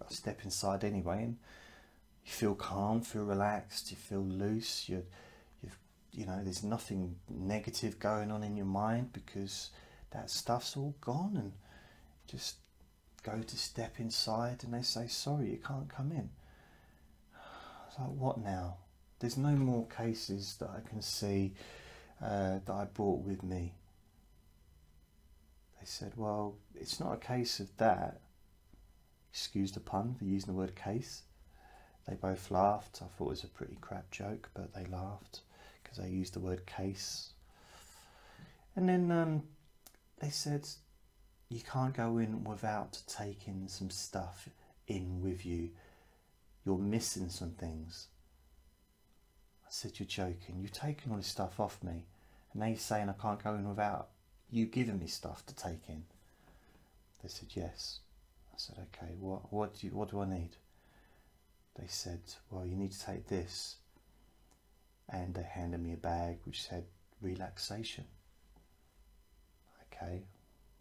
I'll 0.00 0.10
step 0.10 0.40
inside 0.44 0.84
anyway, 0.84 1.24
and 1.24 1.36
you 2.28 2.34
feel 2.34 2.54
calm, 2.54 3.00
feel 3.00 3.24
relaxed, 3.24 3.90
you 3.90 3.96
feel 3.96 4.22
loose, 4.22 4.88
you 4.88 5.04
you've 5.62 5.78
you 6.12 6.26
know, 6.26 6.40
there's 6.42 6.62
nothing 6.62 7.16
negative 7.28 7.98
going 7.98 8.30
on 8.30 8.42
in 8.42 8.56
your 8.56 8.66
mind 8.66 9.12
because 9.12 9.70
that 10.10 10.30
stuff's 10.30 10.76
all 10.76 10.94
gone 11.00 11.36
and 11.36 11.52
just 12.26 12.56
go 13.22 13.40
to 13.40 13.56
step 13.56 13.98
inside 13.98 14.62
and 14.64 14.72
they 14.72 14.82
say, 14.82 15.06
sorry, 15.06 15.50
you 15.50 15.58
can't 15.58 15.88
come 15.88 16.12
in. 16.12 16.30
It's 17.88 17.98
like, 17.98 18.08
what 18.10 18.38
now? 18.38 18.76
There's 19.18 19.36
no 19.36 19.56
more 19.56 19.86
cases 19.86 20.56
that 20.60 20.70
I 20.70 20.88
can 20.88 21.02
see 21.02 21.54
uh, 22.22 22.58
that 22.64 22.72
I 22.72 22.84
brought 22.84 23.24
with 23.24 23.42
me 23.42 23.74
they 25.78 25.86
said, 25.86 26.12
well, 26.16 26.56
it's 26.74 26.98
not 26.98 27.12
a 27.12 27.16
case 27.16 27.60
of 27.60 27.74
that. 27.76 28.20
Excuse 29.30 29.72
the 29.72 29.80
pun 29.80 30.14
for 30.14 30.24
using 30.24 30.52
the 30.52 30.58
word 30.58 30.74
case. 30.74 31.22
They 32.08 32.14
both 32.14 32.50
laughed. 32.50 33.00
I 33.02 33.06
thought 33.06 33.26
it 33.26 33.30
was 33.30 33.44
a 33.44 33.48
pretty 33.48 33.76
crap 33.80 34.10
joke, 34.10 34.48
but 34.54 34.74
they 34.74 34.86
laughed 34.86 35.40
because 35.82 35.98
I 35.98 36.06
used 36.06 36.34
the 36.34 36.40
word 36.40 36.64
case. 36.66 37.30
And 38.76 38.88
then 38.88 39.10
um, 39.10 39.42
they 40.20 40.30
said, 40.30 40.66
you 41.48 41.60
can't 41.60 41.94
go 41.94 42.18
in 42.18 42.44
without 42.44 43.00
taking 43.06 43.68
some 43.68 43.90
stuff 43.90 44.48
in 44.86 45.20
with 45.22 45.44
you. 45.44 45.70
You're 46.64 46.78
missing 46.78 47.28
some 47.28 47.50
things. 47.52 48.08
I 49.64 49.70
said, 49.70 49.98
You're 49.98 50.06
joking. 50.06 50.60
You've 50.60 50.72
taken 50.72 51.10
all 51.10 51.18
this 51.18 51.26
stuff 51.26 51.60
off 51.60 51.82
me. 51.82 52.06
And 52.52 52.66
you're 52.66 52.78
saying 52.78 53.08
I 53.08 53.12
can't 53.12 53.42
go 53.42 53.54
in 53.54 53.68
without 53.68 54.08
you 54.50 54.66
giving 54.66 54.98
me 54.98 55.06
stuff 55.06 55.44
to 55.46 55.54
take 55.54 55.88
in? 55.88 56.04
They 57.22 57.28
said, 57.28 57.48
yes. 57.54 58.00
I 58.52 58.56
said, 58.56 58.76
okay, 58.78 59.12
what, 59.18 59.52
what, 59.52 59.78
do, 59.78 59.86
you, 59.86 59.92
what 59.92 60.10
do 60.10 60.20
I 60.20 60.28
need? 60.28 60.50
They 61.78 61.86
said, 61.86 62.20
well, 62.50 62.66
you 62.66 62.76
need 62.76 62.92
to 62.92 63.06
take 63.06 63.28
this. 63.28 63.76
And 65.08 65.34
they 65.34 65.42
handed 65.42 65.82
me 65.82 65.92
a 65.92 65.96
bag 65.96 66.38
which 66.44 66.62
said 66.62 66.84
relaxation. 67.22 68.04
Okay, 69.86 70.22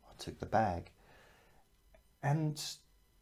I 0.10 0.14
took 0.18 0.40
the 0.40 0.46
bag. 0.46 0.92
And 2.24 2.62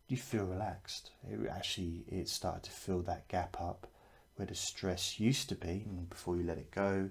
you 0.08 0.18
feel 0.18 0.46
relaxed. 0.46 1.12
It 1.30 1.40
actually, 1.50 2.06
it 2.08 2.30
started 2.30 2.64
to 2.64 2.72
fill 2.72 3.02
that 3.04 3.28
gap 3.28 3.60
up 3.60 3.88
where 4.36 4.46
the 4.46 4.56
stress 4.56 5.20
used 5.20 5.50
to 5.50 5.56
be, 5.56 5.86
and 5.88 6.10
before 6.10 6.36
you 6.36 6.44
let 6.44 6.58
it 6.58 6.72
go, 6.72 7.10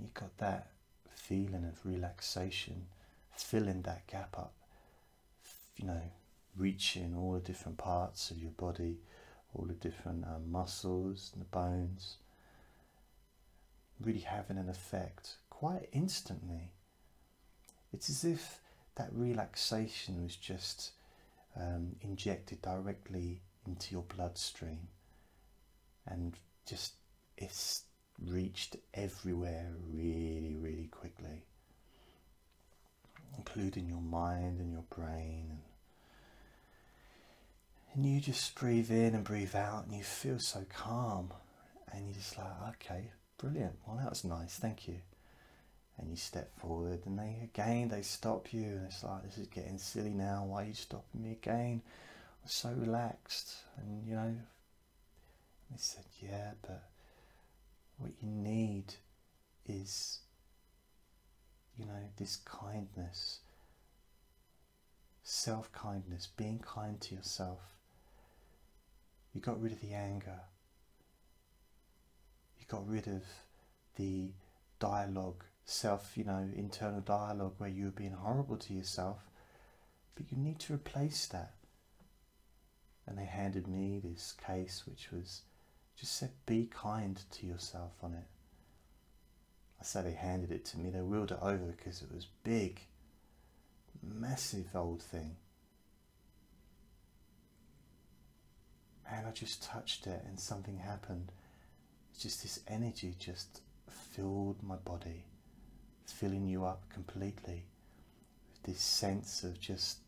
you 0.00 0.08
got 0.14 0.36
that 0.38 0.70
feeling 1.14 1.64
of 1.64 1.84
relaxation, 1.84 2.86
filling 3.36 3.82
that 3.82 4.06
gap 4.06 4.36
up, 4.38 4.54
you 5.76 5.86
know, 5.86 6.00
reaching 6.56 7.14
all 7.16 7.32
the 7.32 7.40
different 7.40 7.76
parts 7.76 8.30
of 8.30 8.38
your 8.38 8.50
body, 8.52 8.96
all 9.54 9.66
the 9.66 9.74
different 9.74 10.24
um, 10.24 10.50
muscles 10.50 11.30
and 11.32 11.42
the 11.42 11.46
bones, 11.46 12.16
really 14.00 14.20
having 14.20 14.58
an 14.58 14.68
effect 14.68 15.36
quite 15.50 15.88
instantly. 15.92 16.72
It's 17.92 18.10
as 18.10 18.24
if 18.24 18.60
that 18.96 19.10
relaxation 19.12 20.22
was 20.22 20.36
just 20.36 20.92
um, 21.56 21.96
injected 22.00 22.60
directly 22.62 23.42
into 23.66 23.92
your 23.92 24.02
bloodstream 24.02 24.88
and 26.06 26.36
just 26.66 26.94
it's 27.36 27.82
reached 28.22 28.76
everywhere 28.94 29.72
really, 29.90 30.54
really 30.54 30.88
quickly, 30.90 31.44
including 33.36 33.88
your 33.88 34.00
mind 34.00 34.60
and 34.60 34.72
your 34.72 34.84
brain. 34.94 35.46
And, 35.50 35.58
and 37.94 38.04
you 38.04 38.20
just 38.20 38.54
breathe 38.56 38.90
in 38.90 39.14
and 39.14 39.24
breathe 39.24 39.54
out, 39.54 39.86
and 39.86 39.94
you 39.94 40.02
feel 40.02 40.38
so 40.38 40.64
calm. 40.68 41.32
And 41.92 42.06
you're 42.06 42.14
just 42.14 42.36
like, 42.36 42.46
okay, 42.70 43.12
brilliant. 43.38 43.76
Well, 43.86 43.98
that 43.98 44.10
was 44.10 44.24
nice, 44.24 44.56
thank 44.56 44.88
you. 44.88 44.96
And 45.96 46.10
you 46.10 46.16
step 46.16 46.50
forward, 46.58 47.06
and 47.06 47.18
they 47.18 47.38
again 47.44 47.88
they 47.88 48.02
stop 48.02 48.52
you, 48.52 48.64
and 48.64 48.86
it's 48.86 49.04
like, 49.04 49.22
this 49.22 49.38
is 49.38 49.46
getting 49.46 49.78
silly 49.78 50.10
now. 50.10 50.44
Why 50.44 50.64
are 50.64 50.66
you 50.66 50.74
stopping 50.74 51.22
me 51.22 51.32
again? 51.32 51.82
I'm 52.42 52.48
so 52.48 52.72
relaxed, 52.76 53.54
and 53.78 54.06
you 54.06 54.14
know. 54.14 54.34
They 55.70 55.76
said, 55.78 56.04
yeah, 56.20 56.52
but 56.62 56.82
what 57.98 58.12
you 58.22 58.28
need 58.28 58.94
is, 59.66 60.20
you 61.76 61.86
know, 61.86 62.10
this 62.16 62.36
kindness, 62.36 63.40
self 65.22 65.72
kindness, 65.72 66.28
being 66.36 66.58
kind 66.58 67.00
to 67.00 67.14
yourself. 67.14 67.73
You 69.34 69.40
got 69.40 69.60
rid 69.60 69.72
of 69.72 69.80
the 69.80 69.92
anger. 69.92 70.40
You 72.58 72.66
got 72.68 72.88
rid 72.88 73.08
of 73.08 73.24
the 73.96 74.30
dialogue, 74.78 75.44
self, 75.64 76.12
you 76.16 76.24
know, 76.24 76.48
internal 76.54 77.00
dialogue 77.00 77.54
where 77.58 77.68
you 77.68 77.86
were 77.86 77.90
being 77.90 78.12
horrible 78.12 78.56
to 78.56 78.72
yourself. 78.72 79.18
But 80.14 80.30
you 80.30 80.38
need 80.38 80.60
to 80.60 80.74
replace 80.74 81.26
that. 81.26 81.54
And 83.06 83.18
they 83.18 83.24
handed 83.24 83.66
me 83.66 84.00
this 84.02 84.32
case 84.32 84.84
which 84.86 85.10
was 85.12 85.42
just 85.98 86.16
said, 86.16 86.30
be 86.46 86.68
kind 86.72 87.20
to 87.32 87.46
yourself 87.46 87.92
on 88.02 88.14
it. 88.14 88.26
I 89.80 89.84
say 89.84 90.02
they 90.02 90.12
handed 90.12 90.50
it 90.50 90.64
to 90.66 90.78
me, 90.78 90.90
they 90.90 91.00
wheeled 91.00 91.32
it 91.32 91.38
over 91.42 91.74
because 91.76 92.02
it 92.02 92.10
was 92.12 92.26
big, 92.44 92.80
massive 94.02 94.74
old 94.74 95.02
thing. 95.02 95.36
And 99.10 99.26
I 99.26 99.30
just 99.32 99.62
touched 99.62 100.06
it 100.06 100.22
and 100.26 100.38
something 100.38 100.78
happened. 100.78 101.30
Just 102.18 102.42
this 102.42 102.60
energy 102.68 103.14
just 103.18 103.60
filled 103.88 104.62
my 104.62 104.76
body, 104.76 105.24
filling 106.06 106.48
you 106.48 106.64
up 106.64 106.82
completely 106.88 107.64
with 108.50 108.62
this 108.62 108.80
sense 108.80 109.42
of 109.44 109.60
just 109.60 109.98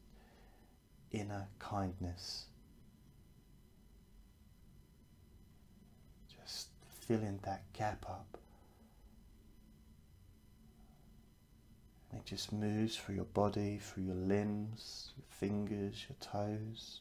inner 1.12 1.48
kindness. 1.58 2.46
Just 6.28 6.68
filling 6.88 7.40
that 7.42 7.62
gap 7.72 8.06
up. 8.08 8.38
It 12.14 12.24
just 12.24 12.52
moves 12.52 12.96
through 12.96 13.16
your 13.16 13.24
body, 13.24 13.78
through 13.82 14.04
your 14.04 14.14
limbs, 14.14 15.12
your 15.16 15.26
fingers, 15.28 16.06
your 16.08 16.16
toes, 16.20 17.00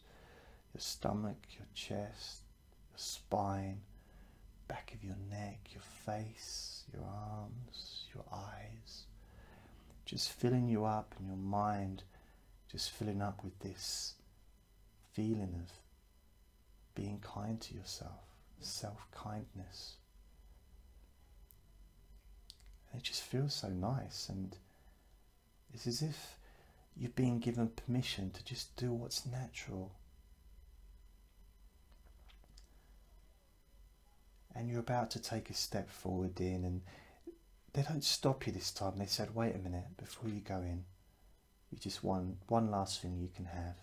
your 0.76 0.82
stomach, 0.82 1.38
your 1.58 1.68
chest, 1.74 2.42
your 2.92 2.98
spine, 2.98 3.80
back 4.68 4.94
of 4.94 5.04
your 5.04 5.16
neck, 5.32 5.70
your 5.72 5.82
face, 6.06 6.84
your 6.94 7.04
arms, 7.04 8.06
your 8.14 8.26
eyes. 8.32 9.06
Just 10.06 10.32
filling 10.32 10.68
you 10.68 10.86
up 10.86 11.16
and 11.18 11.28
your 11.28 11.38
mind 11.38 12.04
just 12.76 12.92
filling 12.92 13.22
up 13.22 13.42
with 13.42 13.58
this 13.60 14.16
feeling 15.14 15.56
of 15.64 15.72
being 16.94 17.20
kind 17.22 17.62
to 17.62 17.74
yourself, 17.74 18.20
self 18.60 19.08
kindness. 19.12 19.96
It 22.94 23.04
just 23.04 23.22
feels 23.22 23.54
so 23.54 23.70
nice, 23.70 24.28
and 24.28 24.58
it's 25.74 25.88
as 25.88 26.02
if 26.02 26.38
you've 26.98 27.16
been 27.16 27.40
given 27.40 27.70
permission 27.70 28.32
to 28.32 28.44
just 28.44 28.76
do 28.76 28.92
what's 28.92 29.26
natural. 29.26 29.94
And 34.56 34.70
you're 34.70 34.80
about 34.80 35.12
to 35.12 35.22
take 35.22 35.50
a 35.50 35.54
step 35.54 35.90
forward 35.90 36.40
in, 36.40 36.64
and 36.64 36.82
they 37.74 37.82
don't 37.82 38.04
stop 38.04 38.48
you 38.48 38.54
this 38.54 38.72
time. 38.72 38.94
They 38.98 39.06
said, 39.06 39.36
Wait 39.36 39.54
a 39.54 39.60
minute 39.60 39.98
before 39.98 40.30
you 40.30 40.40
go 40.40 40.58
in. 40.58 40.86
You 41.72 41.78
just 41.78 42.04
one 42.04 42.38
one 42.48 42.72
last 42.72 43.02
thing 43.02 43.18
you 43.20 43.30
can 43.36 43.46
have. 43.46 43.76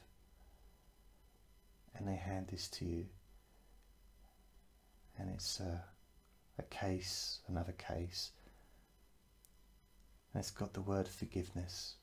And 1.94 2.08
they 2.08 2.16
hand 2.16 2.48
this 2.50 2.68
to 2.68 2.86
you. 2.86 3.06
And 5.18 5.28
it's 5.28 5.60
a, 5.60 5.84
a 6.58 6.62
case, 6.62 7.40
another 7.48 7.72
case. 7.72 8.30
And 10.32 10.40
it's 10.40 10.50
got 10.50 10.72
the 10.72 10.80
word 10.80 11.06
forgiveness. 11.06 11.96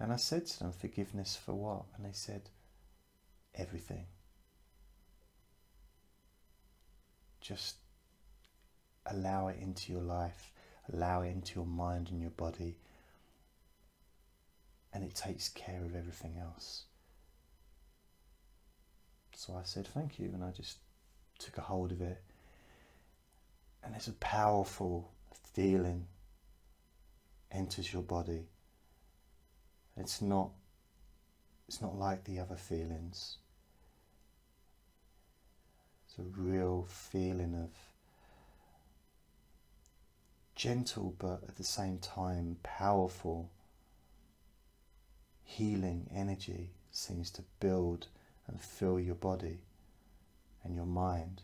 And 0.00 0.10
I 0.10 0.16
said 0.16 0.46
to 0.46 0.58
them, 0.58 0.72
Forgiveness 0.72 1.36
for 1.36 1.52
what? 1.52 1.84
And 1.96 2.06
they 2.06 2.12
said, 2.12 2.48
Everything. 3.54 4.06
Just 7.42 7.76
allow 9.06 9.48
it 9.48 9.58
into 9.60 9.92
your 9.92 10.02
life, 10.02 10.52
allow 10.92 11.22
it 11.22 11.30
into 11.30 11.56
your 11.56 11.66
mind 11.66 12.08
and 12.10 12.20
your 12.20 12.30
body, 12.30 12.76
and 14.92 15.02
it 15.02 15.14
takes 15.14 15.48
care 15.48 15.82
of 15.84 15.96
everything 15.96 16.36
else. 16.40 16.84
So 19.34 19.54
I 19.54 19.64
said 19.64 19.88
thank 19.88 20.18
you, 20.18 20.30
and 20.32 20.44
I 20.44 20.52
just 20.52 20.78
took 21.38 21.58
a 21.58 21.62
hold 21.62 21.90
of 21.90 22.00
it, 22.00 22.22
and 23.82 23.94
it's 23.96 24.06
a 24.06 24.12
powerful 24.12 25.10
feeling 25.52 26.06
enters 27.50 27.92
your 27.92 28.02
body. 28.02 28.46
It's 29.96 30.22
not 30.22 30.50
it's 31.68 31.82
not 31.82 31.98
like 31.98 32.24
the 32.24 32.38
other 32.38 32.56
feelings. 32.56 33.38
It's 36.12 36.18
a 36.18 36.40
real 36.42 36.86
feeling 36.90 37.54
of 37.54 37.70
gentle 40.54 41.14
but 41.18 41.42
at 41.48 41.56
the 41.56 41.64
same 41.64 41.96
time 42.00 42.58
powerful 42.62 43.50
healing 45.42 46.10
energy 46.14 46.72
seems 46.90 47.30
to 47.30 47.42
build 47.60 48.08
and 48.46 48.60
fill 48.60 49.00
your 49.00 49.14
body 49.14 49.60
and 50.62 50.74
your 50.74 50.84
mind. 50.84 51.40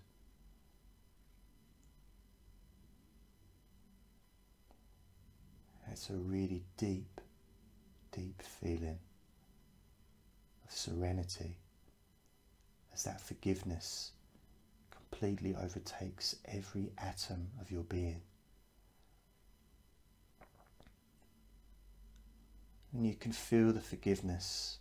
It's 5.91 6.11
a 6.11 6.15
really 6.15 6.65
deep, 6.77 7.23
deep 8.13 8.43
feeling 8.43 8.99
of 10.67 10.71
serenity 10.71 11.57
as 12.93 13.05
that 13.05 13.23
forgiveness 13.23 14.13
completely 15.11 15.55
overtakes 15.55 16.37
every 16.45 16.91
atom 16.99 17.49
of 17.61 17.71
your 17.71 17.83
being. 17.85 18.23
And 22.93 23.07
you 23.07 23.15
can 23.15 23.33
feel 23.33 23.73
the 23.73 23.81
forgiveness 23.81 24.79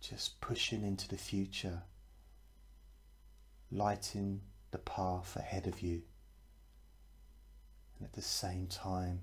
just 0.00 0.40
pushing 0.40 0.82
into 0.82 1.08
the 1.08 1.16
future, 1.16 1.82
lighting 3.70 4.40
the 4.70 4.78
path 4.78 5.36
ahead 5.36 5.66
of 5.66 5.80
you. 5.80 6.02
And 7.98 8.06
at 8.06 8.14
the 8.14 8.22
same 8.22 8.66
time, 8.66 9.20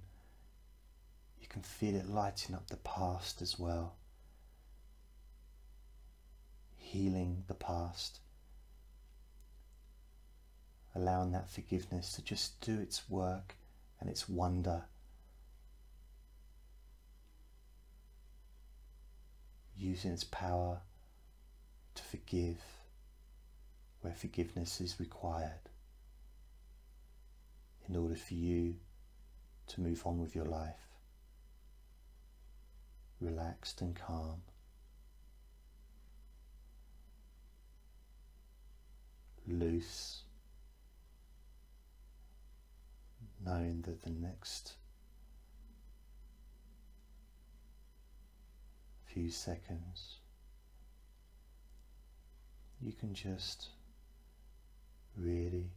you 1.40 1.48
can 1.48 1.62
feel 1.62 1.96
it 1.96 2.08
lighting 2.08 2.56
up 2.56 2.68
the 2.68 2.78
past 2.78 3.42
as 3.42 3.58
well, 3.58 3.96
healing 6.86 7.44
the 7.48 7.56
past, 7.56 8.20
allowing 10.94 11.32
that 11.32 11.50
forgiveness 11.50 12.14
to 12.14 12.22
just 12.22 12.62
do 12.62 12.80
its 12.80 13.10
work 13.10 13.56
and 14.00 14.10
its 14.10 14.30
wonder. 14.30 14.84
Using 19.78 20.12
its 20.12 20.24
power 20.24 20.82
to 21.96 22.04
forgive 22.04 22.58
where 24.02 24.14
forgiveness 24.14 24.80
is 24.80 25.00
required 25.00 25.70
in 27.90 27.96
order 27.96 28.16
for 28.16 28.36
you 28.36 28.76
to 29.68 29.82
move 29.82 30.06
on 30.06 30.20
with 30.20 30.36
your 30.36 30.46
life, 30.46 30.88
relaxed 33.20 33.82
and 33.82 33.96
calm. 33.96 34.42
Loose 39.48 40.24
knowing 43.46 43.82
that 43.84 44.02
the 44.02 44.10
next 44.10 44.74
few 49.06 49.30
seconds 49.30 50.18
you 52.82 52.92
can 52.92 53.14
just 53.14 53.70
really 55.18 55.72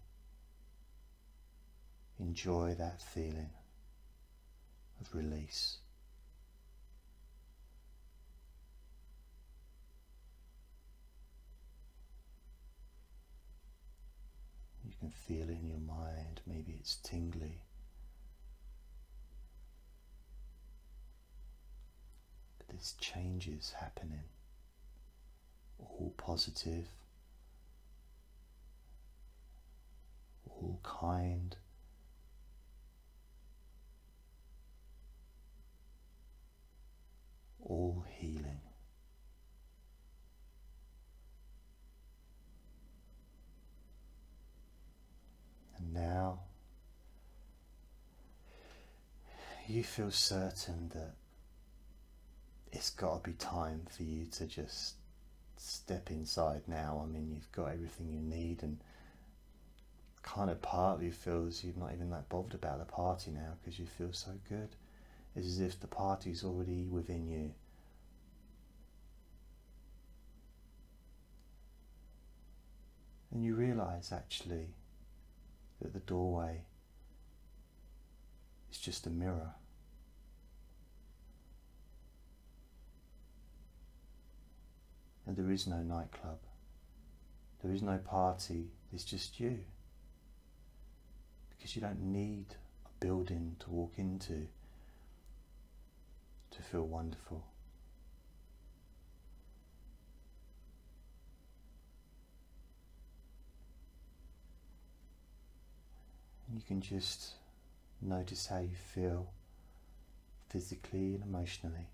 enjoy 2.19 2.75
that 2.79 3.01
feeling 3.01 3.51
of 5.01 5.15
release. 5.15 5.79
Can 15.01 15.11
feel 15.11 15.49
it 15.49 15.59
in 15.61 15.67
your 15.67 15.79
mind, 15.81 16.41
maybe 16.47 16.77
it's 16.81 16.97
tingly. 16.97 17.63
But 22.59 22.69
there's 22.69 22.95
changes 23.01 23.75
happening. 23.81 24.25
all 25.79 26.13
positive, 26.17 26.87
all 30.49 30.81
kind. 30.83 31.57
All 37.61 38.05
healing. 38.09 38.61
And 45.77 45.88
now 45.99 46.39
you 49.67 49.85
feel 49.85 50.11
certain 50.11 50.91
that 50.95 51.15
it's 52.73 52.91
got 52.91 53.23
to 53.23 53.31
be 53.31 53.37
time 53.37 53.83
for 53.91 54.03
you 54.03 54.27
to 54.27 54.47
just 54.47 54.95
step 55.57 56.11
inside 56.11 56.63
now. 56.67 57.05
I 57.05 57.13
mean, 57.13 57.31
you've 57.35 57.51
got 57.53 57.73
everything 57.73 58.09
you 58.11 58.21
need, 58.21 58.63
and 58.63 58.79
kind 60.23 60.51
of 60.51 60.61
part 60.63 60.97
of 60.97 61.03
you 61.03 61.11
feels 61.11 61.63
you're 61.65 61.75
not 61.77 61.93
even 61.93 62.11
that 62.11 62.29
bothered 62.29 62.55
about 62.55 62.79
the 62.79 62.85
party 62.85 63.31
now 63.31 63.55
because 63.61 63.79
you 63.79 63.87
feel 63.87 64.13
so 64.13 64.31
good. 64.49 64.69
It's 65.37 65.47
as 65.47 65.61
if 65.61 65.81
the 65.81 65.87
party's 65.87 66.45
already 66.45 66.85
within 66.85 67.27
you. 67.27 67.53
And 73.31 73.45
you 73.45 73.55
realize 73.55 74.11
actually 74.13 74.69
that 75.81 75.93
the 75.93 76.01
doorway 76.01 76.63
is 78.71 78.79
just 78.79 79.07
a 79.07 79.11
mirror. 79.11 79.55
And 85.27 85.37
there 85.37 85.51
is 85.51 85.67
no 85.67 85.83
nightclub. 85.83 86.39
There 87.63 87.73
is 87.73 87.83
no 87.83 87.99
party. 87.99 88.69
It's 88.93 89.05
just 89.05 89.39
you. 89.39 89.59
Because 91.51 91.77
you 91.77 91.83
don't 91.83 92.01
need 92.01 92.47
a 92.87 93.05
building 93.05 93.57
to 93.61 93.71
walk 93.71 93.95
into 93.97 94.47
to 96.51 96.63
feel 96.63 96.87
wonderful. 96.87 97.45
You 106.55 106.63
can 106.67 106.81
just 106.81 107.33
notice 108.01 108.47
how 108.47 108.59
you 108.59 108.77
feel 108.95 109.29
physically 110.49 111.15
and 111.15 111.23
emotionally. 111.23 111.89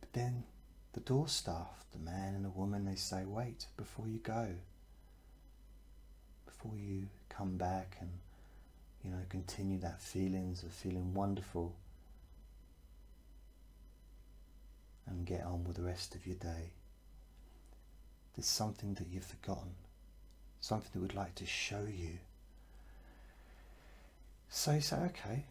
But 0.00 0.12
then 0.12 0.44
the 0.92 1.00
door 1.00 1.28
staff, 1.28 1.84
the 1.92 1.98
man 1.98 2.34
and 2.34 2.44
the 2.44 2.50
woman, 2.50 2.84
they 2.84 2.96
say, 2.96 3.24
wait 3.24 3.66
before 3.76 4.08
you 4.08 4.18
go, 4.18 4.48
before 6.46 6.76
you 6.76 7.08
come 7.28 7.56
back 7.56 7.96
and 8.00 8.10
you 9.04 9.10
know 9.10 9.22
continue 9.28 9.78
that 9.78 10.00
feelings 10.00 10.62
of 10.62 10.72
feeling 10.72 11.12
wonderful 11.12 11.74
and 15.06 15.26
get 15.26 15.44
on 15.44 15.64
with 15.64 15.76
the 15.76 15.82
rest 15.82 16.14
of 16.14 16.26
your 16.26 16.36
day 16.36 16.70
there's 18.36 18.46
something 18.46 18.94
that 18.94 19.08
you've 19.08 19.24
forgotten, 19.24 19.74
something 20.60 20.90
that 20.92 21.00
would 21.00 21.14
like 21.14 21.34
to 21.36 21.46
show 21.46 21.86
you. 21.90 22.18
So 24.48 24.72
you 24.72 24.80
say, 24.80 24.96
okay. 24.96 25.44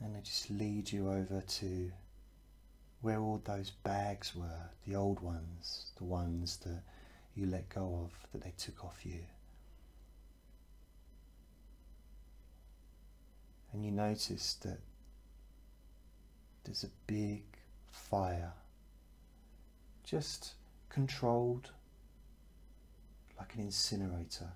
And 0.00 0.14
they 0.14 0.20
just 0.20 0.50
lead 0.50 0.92
you 0.92 1.08
over 1.08 1.40
to 1.40 1.92
where 3.00 3.18
all 3.18 3.40
those 3.44 3.70
bags 3.70 4.34
were, 4.34 4.70
the 4.86 4.94
old 4.94 5.20
ones, 5.20 5.90
the 5.96 6.04
ones 6.04 6.58
that 6.58 6.82
you 7.34 7.46
let 7.46 7.68
go 7.68 8.04
of, 8.04 8.10
that 8.32 8.42
they 8.44 8.52
took 8.58 8.84
off 8.84 9.00
you. 9.04 9.20
And 13.72 13.84
you 13.84 13.90
notice 13.90 14.54
that 14.62 14.78
there's 16.64 16.84
a 16.84 16.90
big 17.06 17.42
fire 17.90 18.52
just 20.04 20.52
controlled 20.92 21.70
like 23.38 23.54
an 23.54 23.60
incinerator. 23.60 24.52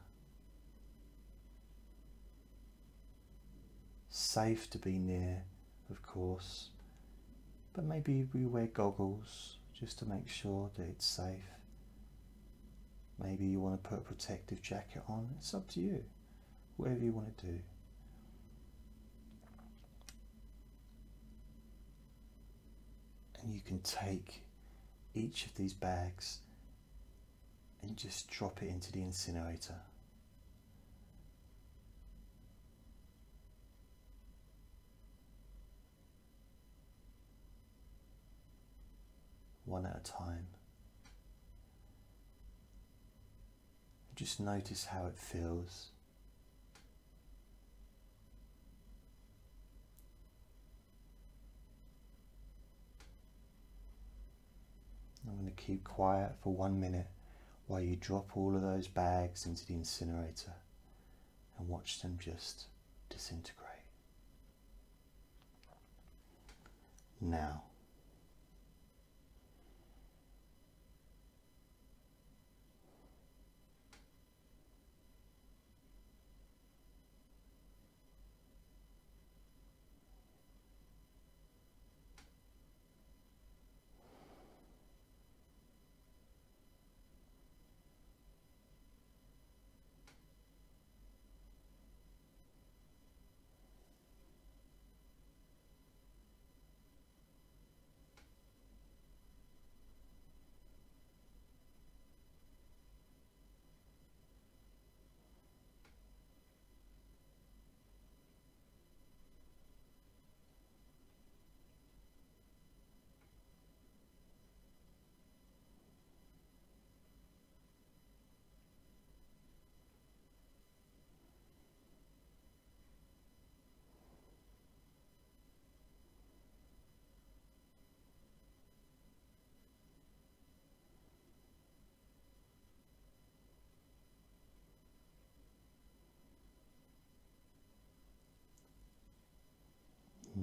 Safe 4.10 4.68
to 4.70 4.78
be 4.78 4.98
near, 4.98 5.44
of 5.90 6.02
course, 6.02 6.68
but 7.74 7.84
maybe 7.84 8.28
we 8.34 8.44
wear 8.44 8.66
goggles 8.66 9.56
just 9.78 9.98
to 10.00 10.06
make 10.06 10.28
sure 10.28 10.70
that 10.76 10.84
it's 10.84 11.06
safe. 11.06 11.50
Maybe 13.22 13.46
you 13.46 13.60
want 13.60 13.82
to 13.82 13.88
put 13.88 13.98
a 13.98 14.02
protective 14.02 14.60
jacket 14.60 15.02
on, 15.08 15.28
it's 15.38 15.54
up 15.54 15.66
to 15.68 15.80
you, 15.80 16.04
whatever 16.76 17.02
you 17.02 17.12
want 17.12 17.36
to 17.38 17.46
do. 17.46 17.58
And 23.42 23.54
you 23.54 23.60
can 23.62 23.78
take 23.78 24.45
each 25.16 25.46
of 25.46 25.54
these 25.54 25.72
bags 25.72 26.38
and 27.82 27.96
just 27.96 28.30
drop 28.30 28.62
it 28.62 28.68
into 28.68 28.92
the 28.92 29.00
incinerator. 29.00 29.80
One 39.64 39.86
at 39.86 39.96
a 39.96 40.12
time. 40.12 40.46
Just 44.14 44.38
notice 44.40 44.86
how 44.86 45.06
it 45.06 45.18
feels. 45.18 45.88
I'm 55.26 55.36
going 55.36 55.52
to 55.54 55.62
keep 55.62 55.84
quiet 55.84 56.32
for 56.42 56.52
one 56.52 56.80
minute 56.80 57.08
while 57.66 57.80
you 57.80 57.96
drop 57.96 58.36
all 58.36 58.54
of 58.54 58.62
those 58.62 58.86
bags 58.86 59.46
into 59.46 59.66
the 59.66 59.74
incinerator 59.74 60.52
and 61.58 61.68
watch 61.68 62.00
them 62.00 62.18
just 62.20 62.66
disintegrate. 63.10 63.66
Now, 67.20 67.62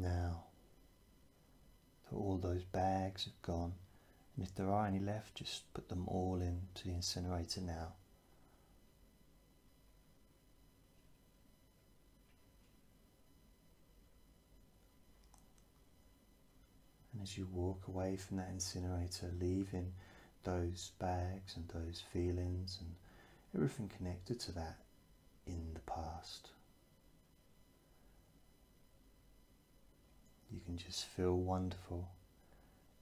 now 0.03 0.43
that 2.09 2.15
all 2.15 2.37
those 2.37 2.63
bags 2.63 3.23
have 3.23 3.41
gone, 3.41 3.73
and 4.35 4.45
if 4.45 4.53
there 4.55 4.69
are 4.69 4.85
any 4.85 4.99
left, 4.99 5.35
just 5.35 5.73
put 5.73 5.89
them 5.89 6.03
all 6.07 6.41
into 6.41 6.83
the 6.85 6.93
incinerator 6.93 7.61
now. 7.61 7.93
And 17.13 17.21
as 17.21 17.37
you 17.37 17.47
walk 17.53 17.87
away 17.87 18.17
from 18.17 18.37
that 18.37 18.49
incinerator, 18.51 19.31
leaving 19.39 19.93
those 20.43 20.91
bags 20.99 21.55
and 21.55 21.67
those 21.69 22.03
feelings 22.11 22.79
and 22.81 22.95
everything 23.55 23.89
connected 23.97 24.39
to 24.41 24.51
that 24.53 24.77
in 25.45 25.73
the 25.73 25.79
past. 25.81 26.49
You 30.53 30.59
can 30.65 30.77
just 30.77 31.05
feel 31.05 31.35
wonderful 31.35 32.09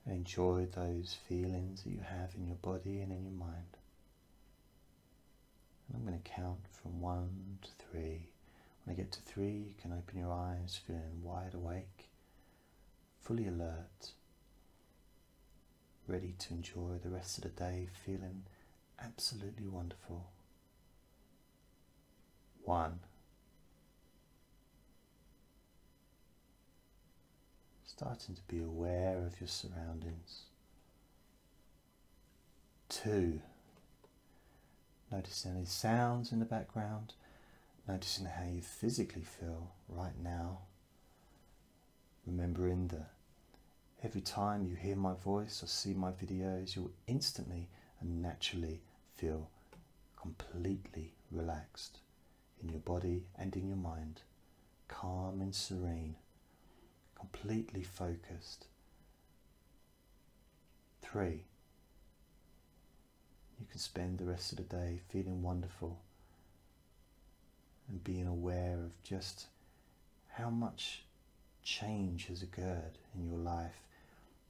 and 0.05 0.15
enjoy 0.15 0.67
those 0.73 1.17
feelings 1.27 1.83
that 1.83 1.91
you 1.91 1.99
have 1.99 2.33
in 2.35 2.47
your 2.47 2.55
body 2.55 3.01
and 3.01 3.11
in 3.11 3.23
your 3.23 3.33
mind. 3.33 3.77
And 5.87 5.97
I'm 5.97 6.07
going 6.07 6.21
to 6.21 6.29
count 6.29 6.61
from 6.81 7.01
one 7.01 7.59
to 7.61 7.69
three. 7.85 8.29
When 8.83 8.95
I 8.95 8.97
get 8.97 9.11
to 9.11 9.21
three, 9.21 9.65
you 9.67 9.73
can 9.81 9.91
open 9.91 10.17
your 10.17 10.31
eyes 10.31 10.79
feeling 10.87 11.21
wide 11.21 11.53
awake, 11.53 12.09
fully 13.19 13.47
alert, 13.47 14.13
ready 16.07 16.33
to 16.39 16.53
enjoy 16.53 16.99
the 17.03 17.09
rest 17.09 17.37
of 17.37 17.43
the 17.43 17.49
day 17.49 17.89
feeling 18.05 18.43
absolutely 19.03 19.67
wonderful. 19.67 20.29
One. 22.63 22.99
Starting 28.01 28.33
to 28.33 28.41
be 28.47 28.59
aware 28.59 29.19
of 29.27 29.39
your 29.39 29.47
surroundings. 29.47 30.45
Two. 32.89 33.39
Noticing 35.11 35.51
any 35.51 35.65
sounds 35.65 36.31
in 36.31 36.39
the 36.39 36.45
background, 36.45 37.13
noticing 37.87 38.25
how 38.25 38.45
you 38.51 38.63
physically 38.63 39.21
feel 39.21 39.69
right 39.87 40.19
now. 40.19 40.61
Remembering 42.25 42.87
that 42.87 43.11
every 44.03 44.21
time 44.21 44.65
you 44.65 44.75
hear 44.75 44.95
my 44.95 45.13
voice 45.13 45.61
or 45.61 45.67
see 45.67 45.93
my 45.93 46.09
videos, 46.09 46.75
you'll 46.75 46.93
instantly 47.05 47.67
and 47.99 48.19
naturally 48.19 48.81
feel 49.15 49.47
completely 50.19 51.13
relaxed 51.29 51.99
in 52.63 52.69
your 52.69 52.79
body 52.79 53.25
and 53.37 53.55
in 53.55 53.67
your 53.67 53.77
mind, 53.77 54.21
calm 54.87 55.39
and 55.39 55.53
serene, 55.53 56.15
completely 57.21 57.83
focused. 57.83 58.65
Three, 61.01 61.43
you 63.59 63.65
can 63.69 63.79
spend 63.79 64.17
the 64.17 64.25
rest 64.25 64.51
of 64.51 64.57
the 64.57 64.63
day 64.63 65.01
feeling 65.09 65.41
wonderful 65.43 65.99
and 67.89 68.03
being 68.03 68.27
aware 68.27 68.79
of 68.83 69.03
just 69.03 69.47
how 70.29 70.49
much 70.49 71.03
change 71.63 72.27
has 72.27 72.41
occurred 72.41 72.97
in 73.15 73.27
your 73.27 73.37
life, 73.37 73.83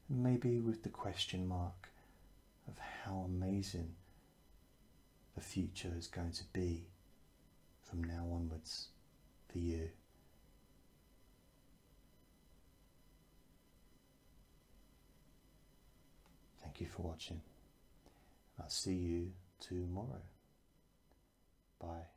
maybe 0.10 0.60
with 0.60 0.84
the 0.84 0.90
question 0.90 1.48
mark 1.48 1.90
of 2.68 2.76
how 3.04 3.26
amazing 3.26 3.96
the 5.36 5.42
future 5.42 5.92
is 5.98 6.08
going 6.08 6.32
to 6.32 6.44
be 6.54 6.84
from 7.84 8.04
now 8.04 8.26
onwards 8.32 8.88
for 9.52 9.58
you. 9.58 9.90
Thank 16.62 16.71
you 16.82 16.88
for 16.88 17.04
watching. 17.04 17.42
I'll 18.60 18.70
see 18.70 18.96
you 18.96 19.32
tomorrow. 19.60 20.22
Bye. 21.80 22.11